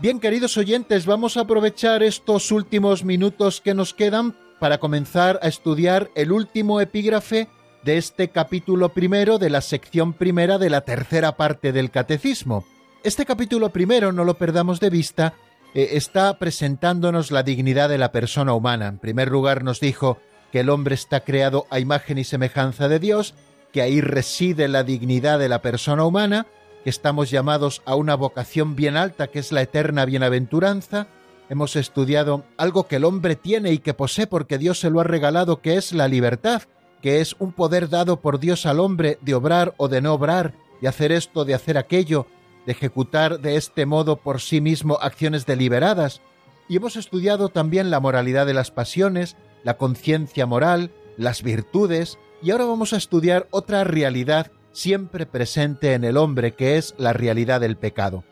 [0.00, 5.48] Bien, queridos oyentes, vamos a aprovechar estos últimos minutos que nos quedan para comenzar a
[5.48, 7.48] estudiar el último epígrafe
[7.84, 12.64] de este capítulo primero de la sección primera de la tercera parte del Catecismo.
[13.04, 15.34] Este capítulo primero, no lo perdamos de vista,
[15.74, 18.88] eh, está presentándonos la dignidad de la persona humana.
[18.88, 20.16] En primer lugar nos dijo
[20.50, 23.34] que el hombre está creado a imagen y semejanza de Dios,
[23.70, 26.46] que ahí reside la dignidad de la persona humana,
[26.84, 31.08] que estamos llamados a una vocación bien alta, que es la eterna bienaventuranza.
[31.48, 35.04] Hemos estudiado algo que el hombre tiene y que posee porque Dios se lo ha
[35.04, 36.62] regalado, que es la libertad,
[37.02, 40.54] que es un poder dado por Dios al hombre de obrar o de no obrar,
[40.80, 42.26] de hacer esto, de hacer aquello,
[42.66, 46.20] de ejecutar de este modo por sí mismo acciones deliberadas.
[46.68, 52.52] Y hemos estudiado también la moralidad de las pasiones, la conciencia moral, las virtudes, y
[52.52, 57.60] ahora vamos a estudiar otra realidad siempre presente en el hombre, que es la realidad
[57.60, 58.24] del pecado.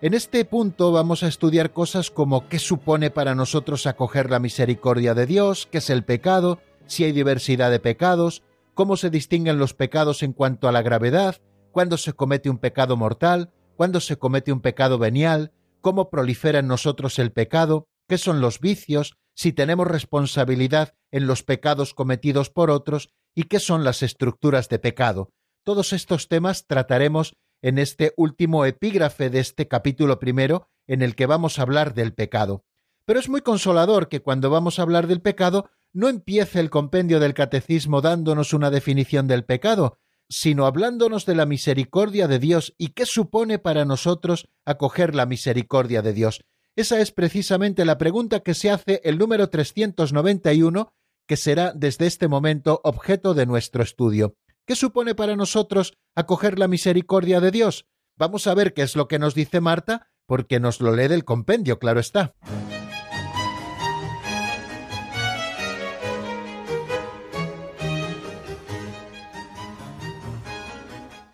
[0.00, 5.14] En este punto vamos a estudiar cosas como qué supone para nosotros acoger la misericordia
[5.14, 8.42] de Dios, qué es el pecado, si hay diversidad de pecados,
[8.74, 12.96] cómo se distinguen los pecados en cuanto a la gravedad, cuándo se comete un pecado
[12.96, 18.40] mortal, cuándo se comete un pecado venial, cómo prolifera en nosotros el pecado, qué son
[18.40, 24.02] los vicios, si tenemos responsabilidad en los pecados cometidos por otros y qué son las
[24.02, 25.30] estructuras de pecado,
[25.64, 31.26] todos estos temas trataremos en este último epígrafe de este capítulo primero, en el que
[31.26, 32.64] vamos a hablar del pecado.
[33.04, 37.20] Pero es muy consolador que cuando vamos a hablar del pecado no empiece el compendio
[37.20, 39.98] del catecismo dándonos una definición del pecado,
[40.28, 46.02] sino hablándonos de la misericordia de Dios y qué supone para nosotros acoger la misericordia
[46.02, 46.44] de Dios.
[46.74, 50.94] Esa es precisamente la pregunta que se hace el número 391,
[51.26, 54.36] que será desde este momento objeto de nuestro estudio.
[54.64, 57.86] ¿Qué supone para nosotros acoger la misericordia de Dios?
[58.16, 61.24] Vamos a ver qué es lo que nos dice Marta, porque nos lo lee del
[61.24, 62.34] compendio, claro está.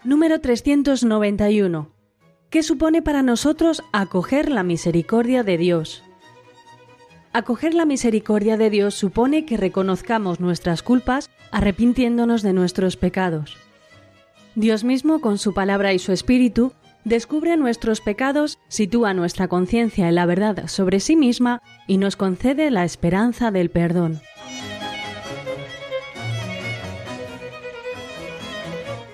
[0.05, 1.93] Número 391.
[2.49, 6.03] ¿Qué supone para nosotros acoger la misericordia de Dios?
[7.35, 13.57] Acoger la misericordia de Dios supone que reconozcamos nuestras culpas arrepintiéndonos de nuestros pecados.
[14.55, 16.73] Dios mismo, con su palabra y su espíritu,
[17.05, 22.71] descubre nuestros pecados, sitúa nuestra conciencia en la verdad sobre sí misma y nos concede
[22.71, 24.21] la esperanza del perdón.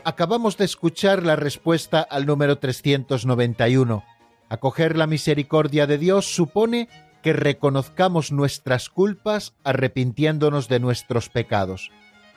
[0.07, 4.05] Acabamos de escuchar la respuesta al número 391.
[4.51, 6.89] Acoger la misericordia de Dios supone
[7.23, 11.91] que reconozcamos nuestras culpas arrepintiéndonos de nuestros pecados.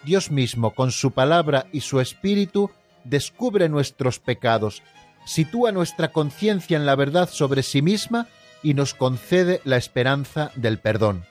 [0.03, 2.71] Dios mismo, con su palabra y su espíritu,
[3.03, 4.83] descubre nuestros pecados,
[5.25, 8.27] sitúa nuestra conciencia en la verdad sobre sí misma
[8.63, 11.25] y nos concede la esperanza del perdón.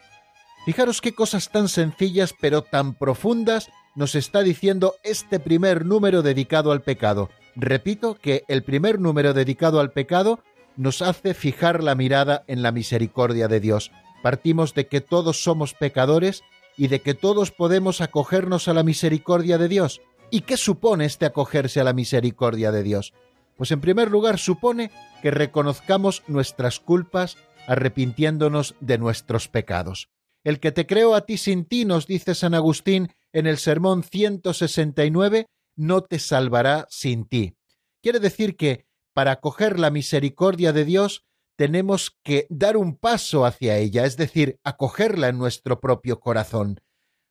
[0.64, 6.72] Fijaros qué cosas tan sencillas pero tan profundas nos está diciendo este primer número dedicado
[6.72, 7.30] al pecado.
[7.54, 10.40] Repito que el primer número dedicado al pecado
[10.76, 13.90] nos hace fijar la mirada en la misericordia de Dios.
[14.22, 16.42] Partimos de que todos somos pecadores
[16.76, 20.00] y de que todos podemos acogernos a la misericordia de Dios.
[20.30, 23.14] ¿Y qué supone este acogerse a la misericordia de Dios?
[23.56, 24.90] Pues en primer lugar supone
[25.22, 30.08] que reconozcamos nuestras culpas arrepintiéndonos de nuestros pecados.
[30.44, 34.04] El que te creo a ti sin ti, nos dice San Agustín en el sermón
[34.04, 37.56] 169, no te salvará sin ti.
[38.02, 41.24] Quiere decir que para acoger la misericordia de Dios
[41.56, 46.80] tenemos que dar un paso hacia ella, es decir, acogerla en nuestro propio corazón.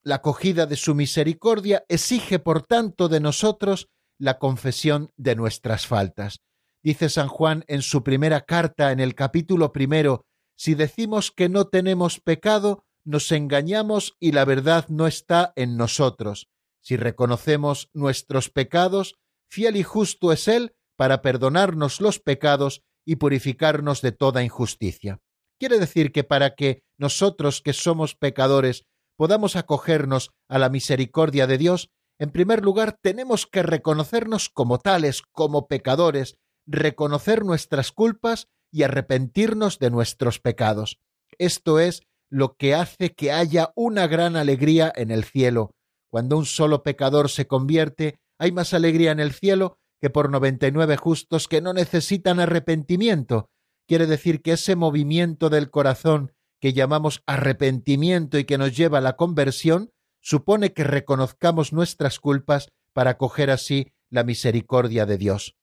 [0.04, 3.88] La acogida de su misericordia exige, por tanto, de nosotros
[4.20, 6.40] la confesión de nuestras faltas.
[6.84, 11.66] Dice San Juan en su primera carta, en el capítulo primero, si decimos que no
[11.66, 16.48] tenemos pecado, nos engañamos y la verdad no está en nosotros.
[16.82, 19.16] Si reconocemos nuestros pecados,
[19.50, 25.20] fiel y justo es Él para perdonarnos los pecados y purificarnos de toda injusticia.
[25.60, 28.84] Quiere decir que para que nosotros que somos pecadores
[29.18, 31.90] podamos acogernos a la misericordia de Dios,
[32.20, 36.36] en primer lugar tenemos que reconocernos como tales, como pecadores,
[36.66, 41.00] reconocer nuestras culpas y arrepentirnos de nuestros pecados.
[41.38, 45.72] Esto es lo que hace que haya una gran alegría en el cielo.
[46.10, 50.68] Cuando un solo pecador se convierte, hay más alegría en el cielo que por noventa
[50.68, 53.50] y nueve justos que no necesitan arrepentimiento.
[53.88, 59.02] Quiere decir que ese movimiento del corazón que llamamos arrepentimiento y que nos lleva a
[59.02, 59.92] la conversión,
[60.22, 65.56] supone que reconozcamos nuestras culpas para coger así la misericordia de Dios.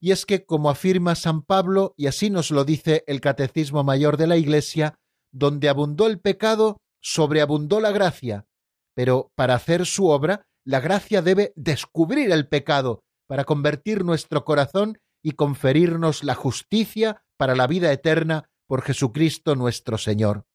[0.00, 4.16] Y es que, como afirma San Pablo, y así nos lo dice el Catecismo Mayor
[4.16, 4.98] de la Iglesia,
[5.32, 8.46] donde abundó el pecado, sobreabundó la gracia.
[8.94, 14.98] Pero para hacer su obra, la gracia debe descubrir el pecado, para convertir nuestro corazón
[15.22, 20.46] y conferirnos la justicia para la vida eterna por Jesucristo nuestro Señor.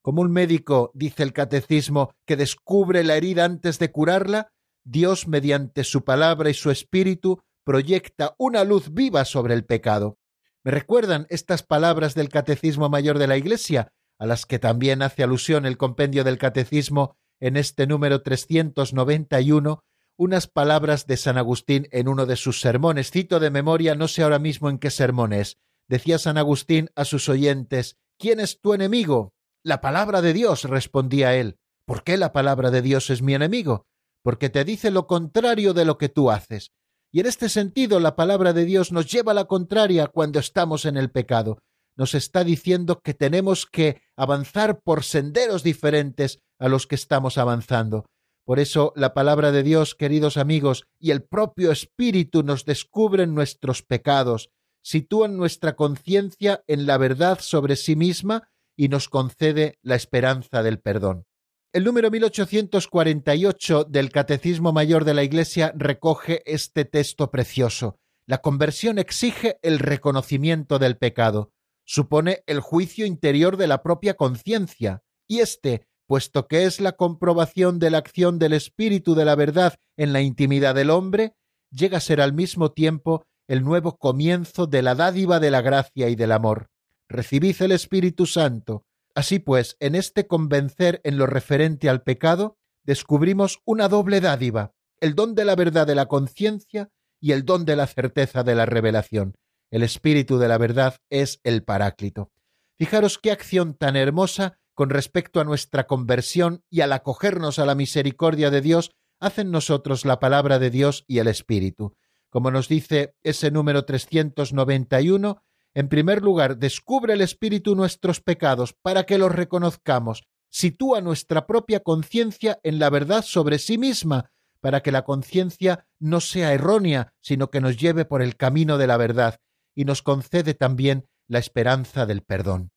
[0.00, 4.50] Como un médico, dice el catecismo, que descubre la herida antes de curarla,
[4.82, 10.16] Dios, mediante su palabra y su espíritu, proyecta una luz viva sobre el pecado.
[10.64, 15.22] Me recuerdan estas palabras del Catecismo Mayor de la Iglesia, a las que también hace
[15.22, 19.84] alusión el compendio del Catecismo en este número 391,
[20.16, 23.10] unas palabras de San Agustín en uno de sus sermones.
[23.10, 25.58] Cito de memoria, no sé ahora mismo en qué sermón es.
[25.88, 29.34] Decía San Agustín a sus oyentes, ¿quién es tu enemigo?
[29.62, 31.58] La palabra de Dios, respondía él.
[31.86, 33.86] ¿Por qué la palabra de Dios es mi enemigo?
[34.22, 36.72] Porque te dice lo contrario de lo que tú haces.
[37.12, 40.84] Y en este sentido la palabra de Dios nos lleva a la contraria cuando estamos
[40.84, 41.58] en el pecado.
[41.96, 48.06] Nos está diciendo que tenemos que avanzar por senderos diferentes a los que estamos avanzando.
[48.46, 53.82] Por eso la palabra de Dios, queridos amigos, y el propio Espíritu nos descubren nuestros
[53.82, 54.50] pecados,
[54.84, 60.78] sitúan nuestra conciencia en la verdad sobre sí misma y nos concede la esperanza del
[60.78, 61.26] perdón.
[61.72, 67.98] El número 1848 del Catecismo Mayor de la Iglesia recoge este texto precioso.
[68.28, 71.50] La conversión exige el reconocimiento del pecado,
[71.84, 77.78] supone el juicio interior de la propia conciencia, y éste puesto que es la comprobación
[77.78, 81.34] de la acción del Espíritu de la verdad en la intimidad del hombre,
[81.70, 86.08] llega a ser al mismo tiempo el nuevo comienzo de la dádiva de la gracia
[86.08, 86.68] y del amor.
[87.08, 88.84] Recibid el Espíritu Santo.
[89.14, 95.14] Así pues, en este convencer en lo referente al pecado, descubrimos una doble dádiva, el
[95.14, 96.90] don de la verdad de la conciencia
[97.20, 99.36] y el don de la certeza de la revelación.
[99.70, 102.30] El Espíritu de la verdad es el Paráclito.
[102.76, 107.74] Fijaros qué acción tan hermosa con respecto a nuestra conversión y al acogernos a la
[107.74, 111.96] misericordia de Dios, hacen nosotros la palabra de Dios y el Espíritu.
[112.28, 119.04] Como nos dice ese número 391, en primer lugar, descubre el Espíritu nuestros pecados para
[119.04, 124.92] que los reconozcamos, sitúa nuestra propia conciencia en la verdad sobre sí misma, para que
[124.92, 129.40] la conciencia no sea errónea, sino que nos lleve por el camino de la verdad,
[129.74, 132.72] y nos concede también la esperanza del perdón.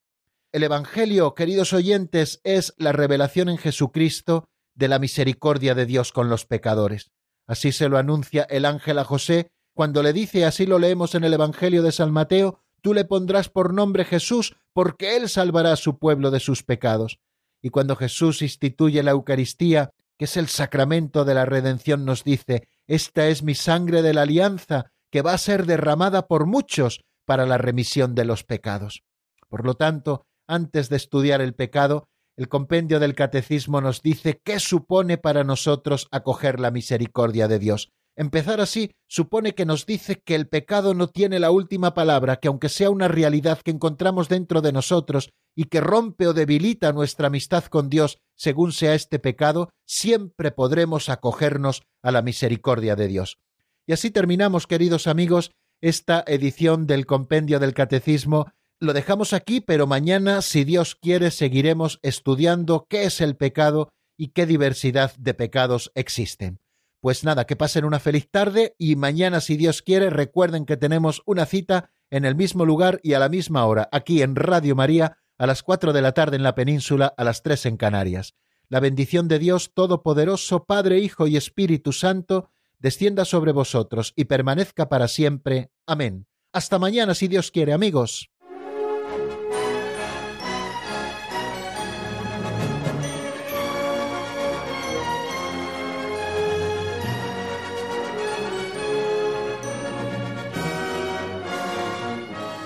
[0.51, 6.27] El Evangelio, queridos oyentes, es la revelación en Jesucristo de la misericordia de Dios con
[6.27, 7.11] los pecadores.
[7.45, 11.23] Así se lo anuncia el ángel a José cuando le dice, así lo leemos en
[11.23, 15.75] el Evangelio de San Mateo, tú le pondrás por nombre Jesús, porque él salvará a
[15.75, 17.19] su pueblo de sus pecados.
[17.61, 22.67] Y cuando Jesús instituye la Eucaristía, que es el sacramento de la redención, nos dice,
[22.87, 27.45] esta es mi sangre de la alianza, que va a ser derramada por muchos para
[27.45, 29.03] la remisión de los pecados.
[29.47, 34.59] Por lo tanto, antes de estudiar el pecado, el compendio del catecismo nos dice qué
[34.59, 37.89] supone para nosotros acoger la misericordia de Dios.
[38.15, 42.49] Empezar así supone que nos dice que el pecado no tiene la última palabra, que
[42.49, 47.27] aunque sea una realidad que encontramos dentro de nosotros y que rompe o debilita nuestra
[47.27, 53.37] amistad con Dios según sea este pecado, siempre podremos acogernos a la misericordia de Dios.
[53.85, 58.51] Y así terminamos, queridos amigos, esta edición del Compendio del Catecismo.
[58.81, 64.29] Lo dejamos aquí, pero mañana, si Dios quiere, seguiremos estudiando qué es el pecado y
[64.29, 66.61] qué diversidad de pecados existen.
[67.01, 71.21] Pues nada, que pasen una feliz tarde y mañana, si Dios quiere, recuerden que tenemos
[71.25, 75.17] una cita en el mismo lugar y a la misma hora, aquí en Radio María,
[75.37, 78.35] a las cuatro de la tarde en la península, a las tres en Canarias.
[78.69, 84.87] La bendición de Dios Todopoderoso, Padre, Hijo y Espíritu Santo, descienda sobre vosotros y permanezca
[84.87, 85.69] para siempre.
[85.85, 86.27] Amén.
[86.53, 88.31] Hasta mañana, si Dios quiere, amigos.